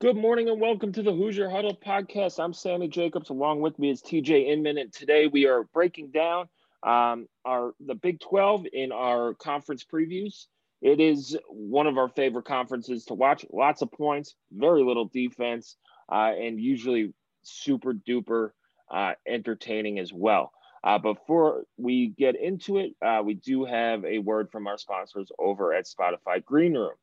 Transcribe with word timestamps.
Good 0.00 0.16
morning 0.16 0.48
and 0.48 0.60
welcome 0.60 0.92
to 0.92 1.02
the 1.02 1.12
Hoosier 1.12 1.50
Huddle 1.50 1.74
podcast. 1.74 2.38
I'm 2.38 2.52
Sammy 2.54 2.86
Jacobs. 2.86 3.30
Along 3.30 3.60
with 3.60 3.80
me 3.80 3.90
is 3.90 4.00
TJ 4.00 4.46
Inman, 4.46 4.78
and 4.78 4.92
today 4.92 5.26
we 5.26 5.46
are 5.46 5.64
breaking 5.74 6.12
down 6.12 6.48
um, 6.84 7.26
our 7.44 7.74
the 7.84 7.96
Big 7.96 8.20
12 8.20 8.66
in 8.72 8.92
our 8.92 9.34
conference 9.34 9.84
previews. 9.84 10.46
It 10.80 11.00
is 11.00 11.36
one 11.48 11.88
of 11.88 11.98
our 11.98 12.08
favorite 12.10 12.44
conferences 12.44 13.06
to 13.06 13.14
watch. 13.14 13.44
Lots 13.52 13.82
of 13.82 13.90
points, 13.90 14.36
very 14.52 14.84
little 14.84 15.06
defense, 15.06 15.74
uh, 16.08 16.30
and 16.30 16.60
usually 16.60 17.12
super 17.42 17.92
duper 17.92 18.50
uh, 18.92 19.14
entertaining 19.26 19.98
as 19.98 20.12
well. 20.12 20.52
Uh, 20.84 20.98
before 20.98 21.64
we 21.76 22.14
get 22.16 22.40
into 22.40 22.78
it, 22.78 22.92
uh, 23.04 23.20
we 23.24 23.34
do 23.34 23.64
have 23.64 24.04
a 24.04 24.20
word 24.20 24.52
from 24.52 24.68
our 24.68 24.78
sponsors 24.78 25.32
over 25.40 25.74
at 25.74 25.86
Spotify 25.86 26.44
Green 26.44 26.74
Room. 26.74 26.94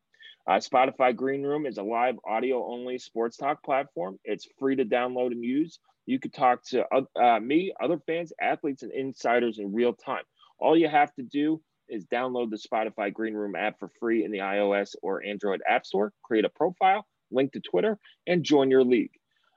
Uh, 0.48 0.58
Spotify 0.58 1.16
Green 1.16 1.42
Room 1.42 1.66
is 1.66 1.78
a 1.78 1.84
live 1.84 2.16
audio 2.24 2.64
only 2.66 3.00
sports 3.00 3.36
talk 3.36 3.64
platform. 3.64 4.20
It's 4.24 4.48
free 4.60 4.76
to 4.76 4.86
download 4.86 5.32
and 5.32 5.44
use. 5.44 5.80
You 6.06 6.20
could 6.20 6.34
talk 6.34 6.64
to 6.68 6.86
uh, 7.20 7.40
me, 7.40 7.74
other 7.82 8.00
fans, 8.06 8.32
athletes, 8.40 8.84
and 8.84 8.92
insiders 8.92 9.58
in 9.58 9.74
real 9.74 9.94
time. 9.94 10.22
All 10.60 10.78
you 10.78 10.88
have 10.88 11.14
to 11.16 11.24
do 11.24 11.62
is 11.90 12.06
download 12.06 12.52
the 12.52 12.58
Spotify 12.58 13.12
Green 13.12 13.34
Room 13.34 13.56
app 13.56 13.80
for 13.80 13.90
free 14.00 14.24
in 14.24 14.32
the 14.32 14.40
iOS 14.40 14.96
or 15.02 15.24
Android 15.24 15.62
App 15.68 15.86
Store, 15.86 16.14
create 16.24 16.46
a 16.46 16.50
profile, 16.50 17.06
link 17.32 17.54
to 17.54 17.60
Twitter, 17.60 17.98
and 18.28 18.44
join 18.44 18.70
your 18.70 18.84
league. 18.84 19.12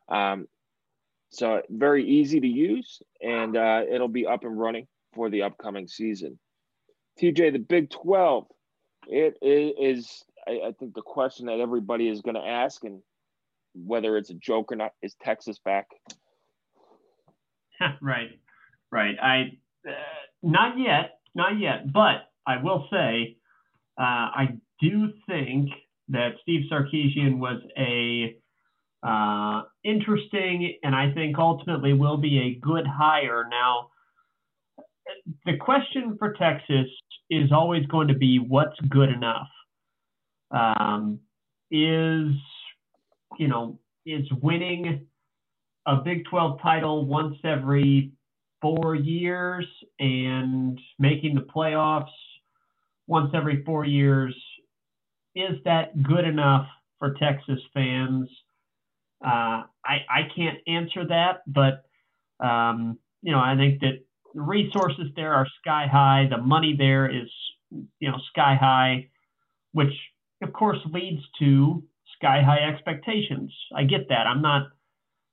Um, 0.08 0.46
so, 1.30 1.60
very 1.68 2.08
easy 2.08 2.40
to 2.40 2.46
use, 2.46 3.02
and 3.20 3.54
uh, 3.54 3.82
it'll 3.90 4.08
be 4.08 4.26
up 4.26 4.44
and 4.44 4.58
running 4.58 4.86
for 5.14 5.28
the 5.28 5.42
upcoming 5.42 5.86
season. 5.86 6.38
TJ, 7.20 7.52
the 7.52 7.58
Big 7.58 7.90
12, 7.90 8.46
it 9.08 9.36
is 9.42 10.24
I, 10.48 10.68
I 10.68 10.72
think 10.78 10.94
the 10.94 11.02
question 11.02 11.46
that 11.46 11.60
everybody 11.60 12.08
is 12.08 12.22
going 12.22 12.36
to 12.36 12.46
ask, 12.46 12.84
and 12.84 13.00
whether 13.74 14.16
it's 14.16 14.30
a 14.30 14.34
joke 14.34 14.72
or 14.72 14.76
not, 14.76 14.92
is 15.02 15.14
Texas 15.22 15.58
back? 15.64 15.86
right, 18.02 18.30
right. 18.90 19.16
I 19.22 19.58
uh, 19.86 19.92
not 20.42 20.78
yet, 20.78 21.20
not 21.34 21.58
yet, 21.58 21.92
but 21.92 22.30
I 22.46 22.62
will 22.62 22.88
say 22.90 23.36
uh, 23.98 24.02
I 24.02 24.48
do 24.80 25.12
think 25.28 25.70
that 26.08 26.30
Steve 26.42 26.64
Sarkisian 26.70 27.38
was 27.38 27.60
a 27.76 28.36
uh, 29.06 29.62
interesting 29.84 30.76
and 30.82 30.94
I 30.94 31.12
think 31.12 31.38
ultimately 31.38 31.92
will 31.92 32.16
be 32.16 32.38
a 32.38 32.66
good 32.66 32.86
hire. 32.86 33.46
Now, 33.48 33.90
the 35.44 35.56
question 35.56 36.16
for 36.18 36.32
Texas 36.32 36.86
is 37.30 37.52
always 37.52 37.86
going 37.86 38.08
to 38.08 38.14
be 38.14 38.38
what's 38.38 38.78
good 38.88 39.10
enough 39.10 39.48
um, 40.50 41.20
is, 41.70 42.32
you 43.38 43.48
know, 43.48 43.78
is 44.06 44.26
winning 44.42 45.06
a 45.86 45.96
Big 45.96 46.24
12 46.26 46.60
title 46.62 47.06
once 47.06 47.36
every 47.44 48.12
four 48.60 48.94
years 48.94 49.66
and 49.98 50.78
making 50.98 51.34
the 51.34 51.40
playoffs 51.42 52.06
once 53.06 53.30
every 53.34 53.62
four 53.64 53.84
years. 53.84 54.34
Is 55.34 55.56
that 55.64 56.02
good 56.02 56.24
enough 56.24 56.66
for 56.98 57.14
Texas 57.14 57.60
fans? 57.72 58.28
Uh, 59.24 59.62
I, 59.84 60.04
I 60.08 60.28
can't 60.34 60.58
answer 60.66 61.06
that, 61.08 61.42
but 61.46 61.84
um, 62.44 62.98
you 63.22 63.32
know 63.32 63.40
I 63.40 63.56
think 63.56 63.80
that 63.80 64.04
the 64.34 64.40
resources 64.40 65.06
there 65.16 65.34
are 65.34 65.46
sky 65.60 65.86
high. 65.90 66.28
The 66.30 66.38
money 66.38 66.74
there 66.76 67.10
is 67.10 67.28
you 67.70 68.10
know 68.10 68.18
sky 68.30 68.56
high, 68.60 69.08
which 69.72 69.92
of 70.42 70.52
course, 70.52 70.78
leads 70.92 71.22
to 71.40 71.82
sky 72.16 72.42
high 72.42 72.68
expectations. 72.68 73.52
I 73.74 73.84
get 73.84 74.08
that. 74.08 74.26
I'm 74.26 74.42
not 74.42 74.68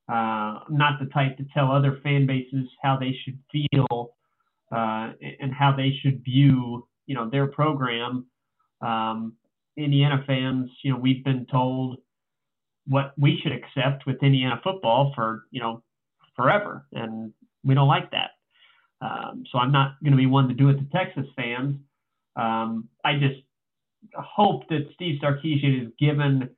uh, 0.07 0.59
not 0.69 0.99
the 0.99 1.07
type 1.11 1.37
to 1.37 1.45
tell 1.53 1.71
other 1.71 1.99
fan 2.03 2.27
bases 2.27 2.67
how 2.81 2.97
they 2.97 3.15
should 3.23 3.39
feel 3.51 4.15
uh, 4.71 5.11
and 5.39 5.51
how 5.51 5.73
they 5.75 5.93
should 6.01 6.23
view, 6.23 6.87
you 7.07 7.15
know, 7.15 7.29
their 7.29 7.47
program. 7.47 8.27
Um, 8.81 9.33
Indiana 9.77 10.23
fans, 10.27 10.69
you 10.83 10.91
know, 10.91 10.99
we've 10.99 11.23
been 11.23 11.47
told 11.51 11.97
what 12.87 13.13
we 13.17 13.39
should 13.41 13.51
accept 13.51 14.05
with 14.05 14.21
Indiana 14.21 14.59
football 14.63 15.11
for, 15.15 15.45
you 15.49 15.59
know, 15.59 15.81
forever, 16.35 16.85
and 16.93 17.33
we 17.63 17.73
don't 17.73 17.87
like 17.87 18.11
that. 18.11 18.31
Um, 19.01 19.43
so 19.51 19.57
I'm 19.57 19.71
not 19.71 19.95
going 20.03 20.11
to 20.11 20.17
be 20.17 20.27
one 20.27 20.47
to 20.47 20.53
do 20.53 20.69
it 20.69 20.77
to 20.77 20.85
Texas 20.93 21.25
fans. 21.35 21.77
Um, 22.35 22.89
I 23.03 23.13
just 23.13 23.41
hope 24.15 24.67
that 24.69 24.87
Steve 24.93 25.19
Sarkisian 25.21 25.85
is 25.87 25.91
given, 25.99 26.49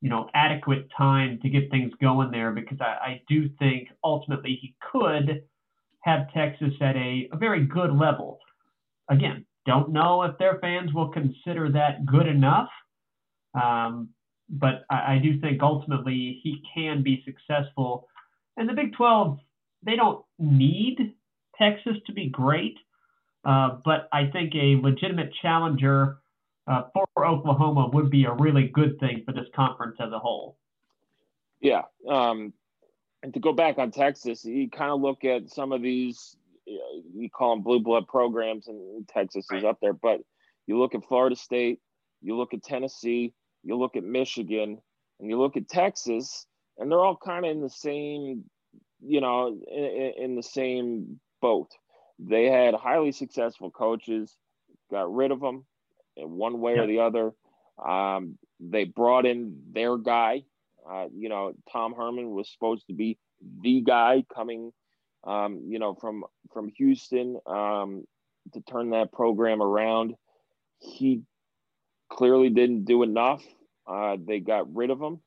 you 0.00 0.10
know, 0.10 0.28
adequate 0.34 0.88
time 0.96 1.38
to 1.42 1.48
get 1.48 1.70
things 1.70 1.92
going 2.00 2.30
there 2.30 2.52
because 2.52 2.78
I, 2.80 2.84
I 2.84 3.22
do 3.28 3.48
think 3.58 3.88
ultimately 4.04 4.58
he 4.60 4.74
could 4.92 5.42
have 6.00 6.32
Texas 6.32 6.74
at 6.80 6.96
a, 6.96 7.28
a 7.32 7.36
very 7.36 7.64
good 7.66 7.92
level. 7.92 8.38
Again, 9.08 9.44
don't 9.66 9.92
know 9.92 10.22
if 10.22 10.36
their 10.38 10.58
fans 10.60 10.92
will 10.92 11.08
consider 11.08 11.70
that 11.72 12.04
good 12.06 12.26
enough. 12.26 12.68
Um, 13.54 14.08
but 14.48 14.84
I, 14.90 15.14
I, 15.14 15.20
do 15.22 15.40
think 15.40 15.62
ultimately 15.62 16.40
he 16.42 16.62
can 16.74 17.02
be 17.02 17.24
successful. 17.24 18.08
And 18.56 18.68
the 18.68 18.72
Big 18.72 18.94
12, 18.94 19.38
they 19.84 19.94
don't 19.94 20.24
need 20.38 21.14
Texas 21.58 21.96
to 22.06 22.12
be 22.12 22.28
great, 22.28 22.76
uh, 23.44 23.76
but 23.84 24.08
I 24.12 24.26
think 24.32 24.54
a 24.54 24.80
legitimate 24.80 25.32
challenger 25.42 26.18
uh, 26.66 26.82
for 26.94 27.26
Oklahoma 27.26 27.90
would 27.92 28.10
be 28.10 28.24
a 28.24 28.32
really 28.32 28.68
good 28.68 28.98
thing 29.00 29.22
for 29.24 29.32
this 29.32 29.46
conference 29.54 29.96
as 30.00 30.12
a 30.12 30.18
whole. 30.18 30.56
Yeah. 31.60 31.82
Um, 32.08 32.52
and 33.22 33.32
to 33.34 33.40
go 33.40 33.52
back 33.52 33.78
on 33.78 33.90
Texas, 33.90 34.44
you 34.44 34.68
kind 34.68 34.90
of 34.90 35.00
look 35.00 35.24
at 35.24 35.50
some 35.50 35.72
of 35.72 35.82
these, 35.82 36.36
you 36.66 37.30
call 37.30 37.54
them 37.54 37.62
blue 37.62 37.80
blood 37.80 38.06
programs, 38.06 38.68
and 38.68 39.06
Texas 39.08 39.46
is 39.52 39.64
up 39.64 39.78
there, 39.80 39.92
but 39.92 40.20
you 40.66 40.78
look 40.78 40.94
at 40.94 41.04
Florida 41.06 41.36
State, 41.36 41.80
you 42.20 42.36
look 42.36 42.54
at 42.54 42.62
Tennessee, 42.62 43.32
you 43.62 43.76
look 43.76 43.96
at 43.96 44.04
Michigan, 44.04 44.78
and 45.20 45.30
you 45.30 45.38
look 45.38 45.56
at 45.56 45.68
Texas, 45.68 46.46
and 46.78 46.90
they're 46.90 47.00
all 47.00 47.16
kind 47.16 47.44
of 47.44 47.52
in 47.52 47.60
the 47.60 47.70
same, 47.70 48.44
you 49.04 49.20
know, 49.20 49.56
in, 49.70 50.12
in 50.24 50.36
the 50.36 50.42
same 50.42 51.20
boat. 51.40 51.70
They 52.18 52.46
had 52.46 52.74
highly 52.74 53.12
successful 53.12 53.70
coaches, 53.70 54.36
got 54.90 55.12
rid 55.12 55.30
of 55.30 55.40
them, 55.40 55.64
one 56.16 56.60
way 56.60 56.78
or 56.78 56.86
the 56.86 57.00
other. 57.00 57.32
Um, 57.84 58.38
they 58.60 58.84
brought 58.84 59.26
in 59.26 59.62
their 59.72 59.96
guy. 59.96 60.44
Uh, 60.88 61.06
you 61.16 61.28
know, 61.28 61.52
Tom 61.70 61.94
Herman 61.94 62.30
was 62.30 62.50
supposed 62.50 62.86
to 62.88 62.92
be 62.92 63.18
the 63.62 63.80
guy 63.80 64.24
coming, 64.34 64.72
um, 65.24 65.62
you 65.68 65.78
know, 65.78 65.94
from 65.94 66.24
from 66.52 66.68
Houston 66.76 67.38
um, 67.46 68.04
to 68.52 68.60
turn 68.60 68.90
that 68.90 69.12
program 69.12 69.62
around. 69.62 70.14
He 70.78 71.22
clearly 72.08 72.50
didn't 72.50 72.84
do 72.84 73.02
enough. 73.02 73.42
Uh, 73.86 74.16
they 74.24 74.40
got 74.40 74.74
rid 74.74 74.90
of 74.90 75.00
him, 75.00 75.20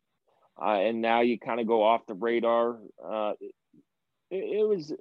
uh, 0.62 0.80
and 0.80 1.02
now 1.02 1.22
you 1.22 1.40
kind 1.40 1.60
of 1.60 1.68
go 1.68 1.84
off 1.84 2.06
the 2.08 2.14
radar. 2.14 2.78
Uh, 3.04 3.34
it, 3.42 3.54
it, 4.60 4.68
was, 4.68 4.94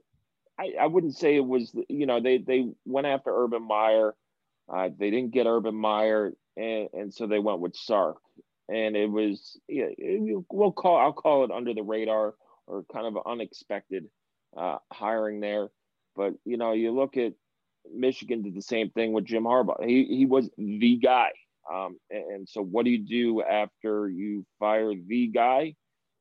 I, 0.58 0.75
I 0.81 0.86
wouldn't 0.86 1.16
say 1.16 1.36
it 1.36 1.44
was, 1.44 1.72
you 1.88 2.06
know, 2.06 2.20
they 2.20 2.38
they 2.38 2.69
went 2.84 3.06
after 3.06 3.31
Urban 3.32 3.62
Meyer 3.62 4.14
uh, 4.72 4.88
they 4.99 5.11
didn't 5.11 5.32
get 5.32 5.46
Urban 5.46 5.75
Meyer, 5.75 6.32
and, 6.56 6.88
and 6.93 7.14
so 7.14 7.26
they 7.26 7.38
went 7.38 7.61
with 7.61 7.76
Sark. 7.76 8.16
And 8.69 8.96
it 8.96 9.11
was, 9.11 9.58
yeah, 9.69 9.88
we'll 10.50 10.72
call, 10.72 10.96
I'll 10.99 11.12
call 11.12 11.44
it 11.44 11.50
under 11.50 11.75
the 11.75 11.82
radar 11.82 12.34
or 12.66 12.84
kind 12.93 13.06
of 13.06 13.19
unexpected 13.26 14.06
uh, 14.56 14.78
hiring 14.90 15.40
there. 15.40 15.69
But, 16.16 16.34
you 16.46 16.56
know, 16.56 16.72
you 16.72 16.93
look 16.93 17.19
at 17.19 17.34
Michigan 17.93 18.43
did 18.43 18.55
the 18.55 18.62
same 18.62 18.88
thing 18.90 19.12
with 19.12 19.26
Jim 19.26 19.44
Harbaugh. 19.44 19.84
He, 19.84 20.05
he 20.05 20.25
was 20.25 20.49
the 20.56 20.96
guy. 20.96 21.32
Um, 21.70 21.99
and, 22.10 22.25
and, 22.25 22.49
so 22.49 22.62
what 22.62 22.84
do 22.84 22.90
you 22.90 22.99
do 22.99 23.43
after 23.43 24.08
you 24.08 24.46
fire 24.58 24.93
the 24.94 25.26
guy? 25.28 25.75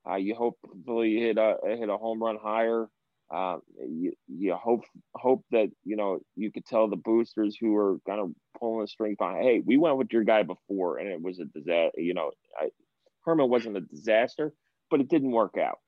Uh, 0.10 0.16
you 0.16 0.36
hopefully 0.36 1.16
hit 1.18 1.38
a, 1.38 1.58
hit 1.64 1.90
a 1.90 1.98
home 1.98 2.22
run 2.22 2.38
hire 2.42 2.90
uh, 3.34 3.58
you, 3.90 4.14
you 4.28 4.54
hope 4.54 4.84
hope 5.16 5.44
that 5.52 5.70
you 5.84 5.96
know 5.96 6.20
you 6.36 6.52
could 6.52 6.66
tell 6.66 6.88
the 6.88 6.96
boosters 6.96 7.58
who 7.60 7.76
are 7.76 7.98
kind 8.08 8.20
of 8.20 8.30
pulling 8.60 8.82
the 8.82 8.88
string 8.88 9.16
behind, 9.18 9.44
hey, 9.44 9.62
we 9.66 9.76
went 9.78 9.98
with 9.98 10.14
your 10.14 10.24
guy 10.24 10.44
before 10.44 11.00
and 11.00 11.10
it 11.10 11.22
was 11.22 11.40
a 11.40 11.46
disaster. 11.46 12.00
You 12.00 12.14
know, 12.14 12.32
I, 12.60 12.70
Herman 13.26 13.50
wasn't 13.50 13.78
a 13.78 13.82
disaster, 13.82 14.54
but 14.92 15.00
it 15.00 15.10
didn't 15.10 15.32
work 15.32 15.56
out. 15.58 15.80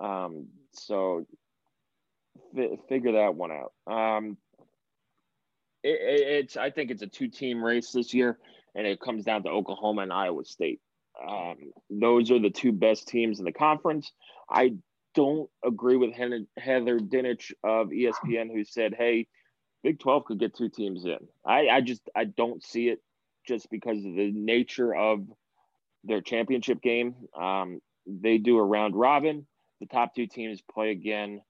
Um, 0.00 0.46
so 0.72 1.26
f- 2.56 2.78
figure 2.88 3.12
that 3.12 3.34
one 3.34 3.50
out. 3.50 3.72
Um, 3.92 4.36
it, 5.82 5.98
it's 6.00 6.56
I 6.56 6.70
think 6.70 6.92
it's 6.92 7.02
a 7.02 7.08
two 7.08 7.28
team 7.28 7.62
race 7.62 7.90
this 7.90 8.14
year, 8.14 8.38
and 8.76 8.86
it 8.86 9.00
comes 9.00 9.24
down 9.24 9.42
to 9.42 9.50
Oklahoma 9.50 10.02
and 10.02 10.12
Iowa 10.12 10.44
State. 10.44 10.80
Um, 11.28 11.56
those 11.90 12.30
are 12.30 12.38
the 12.38 12.50
two 12.50 12.72
best 12.72 13.08
teams 13.08 13.40
in 13.40 13.44
the 13.44 13.52
conference. 13.52 14.12
I 14.48 14.74
don't 15.14 15.48
agree 15.64 15.96
with 15.96 16.12
Heather 16.12 16.98
Dinich 16.98 17.52
of 17.62 17.88
ESPN, 17.88 18.50
who 18.52 18.64
said, 18.64 18.94
"Hey, 18.94 19.26
Big 19.82 19.98
Twelve 19.98 20.24
could 20.24 20.38
get 20.38 20.54
two 20.54 20.68
teams 20.68 21.04
in." 21.04 21.18
I, 21.44 21.68
I 21.68 21.80
just 21.80 22.02
I 22.14 22.24
don't 22.24 22.62
see 22.64 22.88
it, 22.88 23.02
just 23.46 23.70
because 23.70 23.98
of 23.98 24.14
the 24.14 24.32
nature 24.32 24.94
of 24.94 25.26
their 26.04 26.20
championship 26.20 26.82
game. 26.82 27.14
Um, 27.38 27.80
they 28.06 28.38
do 28.38 28.58
a 28.58 28.64
round 28.64 28.96
robin. 28.96 29.46
The 29.80 29.86
top 29.86 30.14
two 30.14 30.26
teams 30.26 30.62
play 30.62 30.90
again 30.90 31.42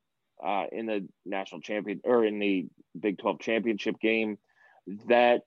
uh, 0.44 0.65
in 0.73 0.87
the 0.87 1.06
national 1.25 1.61
champion 1.61 2.00
or 2.05 2.25
in 2.25 2.38
the 2.38 2.67
Big 2.99 3.19
12 3.19 3.41
championship 3.41 4.00
game. 4.00 4.38
That 5.08 5.43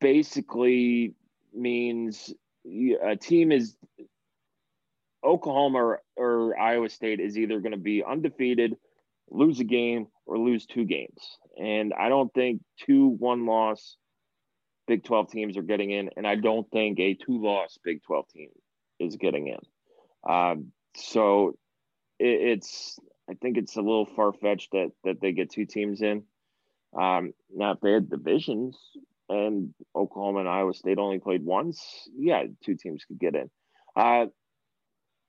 basically 0.00 1.14
means 1.54 2.32
a 3.02 3.16
team 3.16 3.52
is 3.52 3.76
Oklahoma 5.26 5.78
or, 5.78 6.02
or 6.16 6.58
Iowa 6.58 6.88
State 6.88 7.20
is 7.20 7.36
either 7.36 7.60
going 7.60 7.72
to 7.72 7.78
be 7.78 8.04
undefeated, 8.04 8.76
lose 9.30 9.60
a 9.60 9.64
game, 9.64 10.06
or 10.24 10.38
lose 10.38 10.66
two 10.66 10.84
games. 10.84 11.38
And 11.60 11.92
I 11.92 12.08
don't 12.08 12.32
think 12.32 12.62
two 12.84 13.08
one 13.08 13.46
loss 13.46 13.96
Big 14.86 15.02
12 15.04 15.30
teams 15.30 15.56
are 15.56 15.62
getting 15.62 15.90
in. 15.90 16.10
And 16.16 16.26
I 16.26 16.36
don't 16.36 16.70
think 16.70 17.00
a 17.00 17.14
two 17.14 17.42
loss 17.42 17.78
Big 17.82 18.02
12 18.04 18.28
team 18.28 18.48
is 19.00 19.16
getting 19.16 19.48
in. 19.48 19.58
Um, 20.30 20.72
so 20.96 21.58
it, 22.18 22.58
it's, 22.58 22.98
I 23.28 23.34
think 23.34 23.56
it's 23.56 23.76
a 23.76 23.80
little 23.80 24.06
far 24.06 24.32
fetched 24.32 24.72
that, 24.72 24.92
that 25.04 25.20
they 25.20 25.32
get 25.32 25.50
two 25.50 25.66
teams 25.66 26.02
in. 26.02 26.22
Um, 26.96 27.32
now, 27.54 27.72
if 27.72 27.80
they 27.80 27.92
had 27.92 28.08
divisions 28.08 28.78
and 29.28 29.74
Oklahoma 29.94 30.40
and 30.40 30.48
Iowa 30.48 30.72
State 30.72 30.98
only 30.98 31.18
played 31.18 31.44
once, 31.44 32.08
yeah, 32.16 32.44
two 32.64 32.76
teams 32.76 33.04
could 33.04 33.18
get 33.18 33.34
in. 33.34 33.50
Uh, 33.96 34.26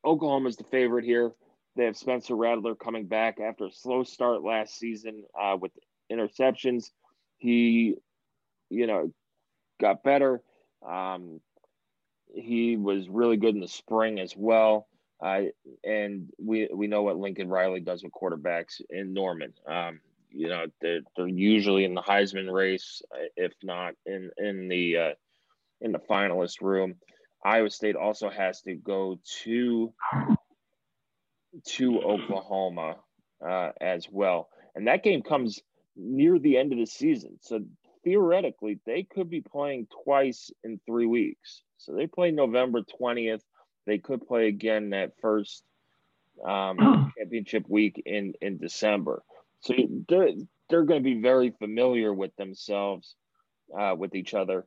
Oklahoma's 0.07 0.56
the 0.56 0.63
favorite 0.63 1.04
here. 1.04 1.33
They 1.75 1.83
have 1.83 1.98
Spencer 1.98 2.36
Rattler 2.36 2.75
coming 2.75 3.06
back 3.06 3.39
after 3.39 3.65
a 3.65 3.71
slow 3.71 4.04
start 4.04 4.42
last 4.42 4.80
season 4.80 5.25
uh, 5.39 5.57
with 5.59 5.71
interceptions. 6.12 6.92
He, 7.38 7.95
you 8.69 8.88
know, 8.88 9.12
got 9.80 10.04
better. 10.04 10.42
Um, 10.88 11.42
he 12.33 12.77
was 12.77 13.09
really 13.09 13.38
good 13.38 13.54
in 13.54 13.62
the 13.62 13.68
spring 13.68 14.19
as 14.19 14.33
well. 14.36 14.88
Uh, 15.21 15.44
and 15.83 16.30
we 16.39 16.69
we 16.74 16.88
know 16.88 17.01
what 17.04 17.18
Lincoln 17.18 17.50
Riley 17.50 17.80
does 17.80 18.04
with 18.04 18.12
quarterbacks 18.13 18.81
in 18.89 19.13
Norman. 19.13 19.54
Um, 19.68 20.00
you 20.30 20.48
know, 20.48 20.68
they're, 20.81 21.01
they're 21.15 21.27
usually 21.27 21.83
in 21.83 21.95
the 21.95 22.01
Heisman 22.01 22.51
race, 22.51 23.01
if 23.36 23.54
not 23.63 23.95
in 24.06 24.30
in 24.38 24.68
the 24.68 24.98
uh, 24.98 25.12
in 25.81 25.92
the 25.92 26.00
finalist 26.00 26.62
room. 26.62 26.95
Iowa 27.44 27.69
State 27.69 27.95
also 27.95 28.30
has 28.30 28.62
to 28.62 28.75
go 28.75 29.19
to 29.44 29.94
to 31.66 32.01
Oklahoma 32.01 32.95
uh, 33.45 33.72
as 33.80 34.07
well, 34.12 34.50
and 34.75 34.88
that 34.88 35.04
game 35.04 35.22
comes 35.22 35.62
near 35.95 36.39
the 36.39 36.57
end 36.57 36.72
of 36.72 36.80
the 36.80 36.86
season. 36.86 37.38
So 37.42 37.62
theoretically, 38.04 38.80
they 38.86 39.04
could 39.04 39.30
be 39.30 39.42
playing 39.42 39.88
twice 40.04 40.51
in 40.63 40.80
three 40.86 41.06
weeks. 41.06 41.62
So 41.78 41.94
they 41.94 42.07
play 42.07 42.31
November 42.31 42.81
20th. 42.81 43.42
They 43.86 43.98
could 43.98 44.25
play 44.28 44.48
again 44.48 44.92
that 44.92 45.13
first 45.22 45.63
um, 46.45 47.12
championship 47.18 47.66
week 47.68 48.01
in, 48.06 48.33
in 48.42 48.57
December. 48.57 49.24
So 49.62 49.74
they're, 50.07 50.30
they're 50.69 50.83
going 50.83 51.01
to 51.01 51.10
be 51.10 51.22
very 51.22 51.51
familiar 51.60 52.13
with 52.13 52.36
themselves, 52.36 53.16
uh, 53.78 53.95
with 53.98 54.16
each 54.16 54.33
other 54.33 54.66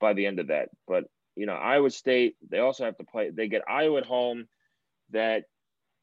by 0.00 0.12
the 0.12 0.26
end 0.26 0.40
of 0.40 0.48
that. 0.48 0.68
But, 0.86 1.04
you 1.36 1.46
know, 1.46 1.54
Iowa 1.54 1.90
State, 1.90 2.36
they 2.48 2.58
also 2.58 2.84
have 2.84 2.96
to 2.98 3.04
play, 3.04 3.30
they 3.30 3.48
get 3.48 3.62
Iowa 3.68 3.98
at 3.98 4.06
home. 4.06 4.46
That 5.10 5.44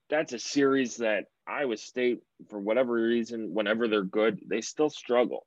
that's 0.10 0.34
a 0.34 0.40
series 0.40 0.98
that 0.98 1.26
Iowa 1.48 1.78
State, 1.78 2.20
for 2.50 2.60
whatever 2.60 2.94
reason, 2.94 3.54
whenever 3.54 3.88
they're 3.88 4.04
good, 4.04 4.42
they 4.46 4.62
still 4.62 4.90
struggle 4.90 5.46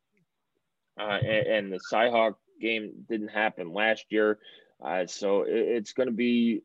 uh, 0.99 1.19
and, 1.23 1.47
and, 1.47 1.73
the 1.73 1.81
Cyhawk 1.93 2.35
game 2.61 2.93
didn't 3.09 3.29
happen 3.29 3.73
last 3.73 4.07
year. 4.11 4.39
Uh, 4.85 5.07
so 5.07 5.43
it, 5.43 5.55
it's 5.55 5.93
going 5.93 6.09
to 6.09 6.15
be 6.15 6.63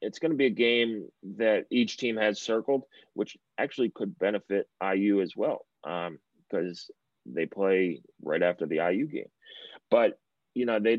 it's 0.00 0.18
going 0.18 0.30
to 0.30 0.36
be 0.36 0.46
a 0.46 0.50
game 0.50 1.08
that 1.36 1.66
each 1.70 1.96
team 1.96 2.16
has 2.16 2.40
circled, 2.40 2.84
which 3.14 3.36
actually 3.56 3.90
could 3.90 4.18
benefit 4.18 4.68
IU 4.82 5.22
as 5.22 5.34
well 5.34 5.66
because 5.82 6.90
um, 6.90 7.34
they 7.34 7.46
play 7.46 8.02
right 8.22 8.42
after 8.42 8.66
the 8.66 8.76
IU 8.76 9.06
game. 9.06 9.30
But 9.90 10.18
you 10.54 10.66
know 10.66 10.78
they 10.78 10.98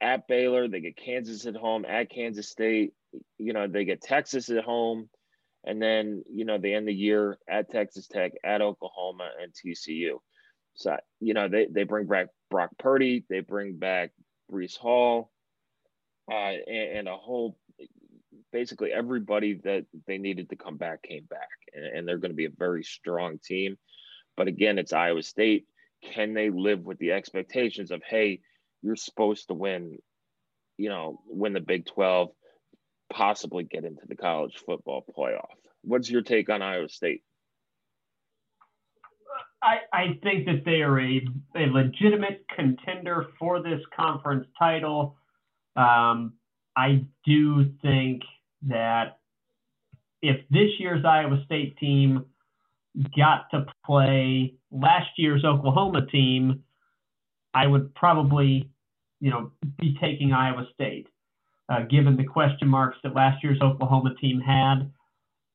at 0.00 0.28
Baylor, 0.28 0.68
they 0.68 0.80
get 0.80 0.96
Kansas 0.96 1.46
at 1.46 1.56
home, 1.56 1.84
at 1.84 2.10
Kansas 2.10 2.48
State, 2.48 2.92
you 3.38 3.52
know 3.52 3.66
they 3.66 3.84
get 3.84 4.02
Texas 4.02 4.50
at 4.50 4.64
home, 4.64 5.08
and 5.64 5.80
then 5.80 6.22
you 6.30 6.44
know 6.44 6.58
they 6.58 6.74
end 6.74 6.88
the 6.88 6.94
year 6.94 7.38
at 7.48 7.70
Texas 7.70 8.06
Tech, 8.06 8.32
at 8.44 8.60
Oklahoma, 8.60 9.30
and 9.42 9.52
TCU. 9.52 10.18
So, 10.76 10.96
you 11.20 11.34
know, 11.34 11.48
they, 11.48 11.66
they 11.70 11.84
bring 11.84 12.06
back 12.06 12.28
Brock 12.50 12.70
Purdy, 12.78 13.24
they 13.28 13.40
bring 13.40 13.76
back 13.76 14.12
Breece 14.52 14.76
Hall, 14.76 15.32
uh, 16.30 16.34
and, 16.34 16.98
and, 16.98 17.08
a 17.08 17.16
whole 17.16 17.56
basically 18.52 18.92
everybody 18.92 19.54
that 19.64 19.86
they 20.06 20.18
needed 20.18 20.50
to 20.50 20.56
come 20.56 20.76
back 20.76 21.02
came 21.02 21.24
back. 21.24 21.48
And, 21.72 21.84
and 21.84 22.08
they're 22.08 22.18
going 22.18 22.30
to 22.30 22.36
be 22.36 22.44
a 22.44 22.50
very 22.50 22.82
strong 22.82 23.38
team. 23.42 23.78
But 24.36 24.48
again, 24.48 24.78
it's 24.78 24.92
Iowa 24.92 25.22
State. 25.22 25.66
Can 26.04 26.34
they 26.34 26.50
live 26.50 26.80
with 26.80 26.98
the 26.98 27.12
expectations 27.12 27.90
of, 27.90 28.02
hey, 28.02 28.40
you're 28.86 28.96
supposed 28.96 29.48
to 29.48 29.54
win, 29.54 29.98
you 30.78 30.88
know, 30.88 31.20
win 31.26 31.52
the 31.52 31.60
Big 31.60 31.86
12, 31.86 32.30
possibly 33.12 33.64
get 33.64 33.84
into 33.84 34.02
the 34.08 34.16
college 34.16 34.54
football 34.64 35.04
playoff? 35.16 35.58
What's 35.82 36.08
your 36.08 36.22
take 36.22 36.48
on 36.48 36.62
Iowa 36.62 36.88
State? 36.88 37.22
I, 39.62 39.78
I 39.92 40.18
think 40.22 40.46
that 40.46 40.64
they 40.64 40.82
are 40.82 41.00
a, 41.00 41.26
a 41.56 41.66
legitimate 41.66 42.44
contender 42.54 43.26
for 43.38 43.60
this 43.62 43.80
conference 43.94 44.46
title. 44.58 45.16
Um, 45.74 46.34
I 46.76 47.04
do 47.24 47.72
think 47.82 48.22
that 48.68 49.18
if 50.22 50.36
this 50.50 50.70
year's 50.78 51.04
Iowa 51.04 51.42
State 51.46 51.76
team 51.78 52.26
got 53.16 53.50
to 53.50 53.66
play 53.84 54.54
last 54.70 55.10
year's 55.16 55.44
Oklahoma 55.44 56.06
team, 56.06 56.62
I 57.54 57.66
would 57.66 57.94
probably, 57.94 58.70
you 59.20 59.30
know, 59.30 59.52
be 59.78 59.96
taking 60.00 60.32
Iowa 60.32 60.66
State, 60.74 61.08
uh, 61.68 61.82
given 61.82 62.16
the 62.16 62.24
question 62.24 62.68
marks 62.68 62.98
that 63.02 63.14
last 63.14 63.42
year's 63.42 63.60
Oklahoma 63.60 64.14
team 64.20 64.40
had. 64.40 64.90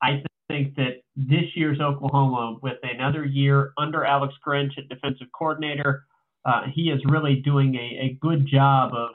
I 0.02 0.22
think 0.48 0.74
that 0.76 1.02
this 1.16 1.44
year's 1.54 1.80
Oklahoma, 1.80 2.58
with 2.62 2.78
another 2.82 3.24
year 3.24 3.72
under 3.78 4.04
Alex 4.04 4.34
Grinch 4.46 4.76
at 4.76 4.88
defensive 4.88 5.28
coordinator, 5.36 6.04
uh, 6.44 6.62
he 6.72 6.90
is 6.90 7.00
really 7.08 7.36
doing 7.36 7.74
a, 7.76 7.78
a, 7.78 8.18
good 8.20 8.48
job 8.48 8.92
of 8.94 9.10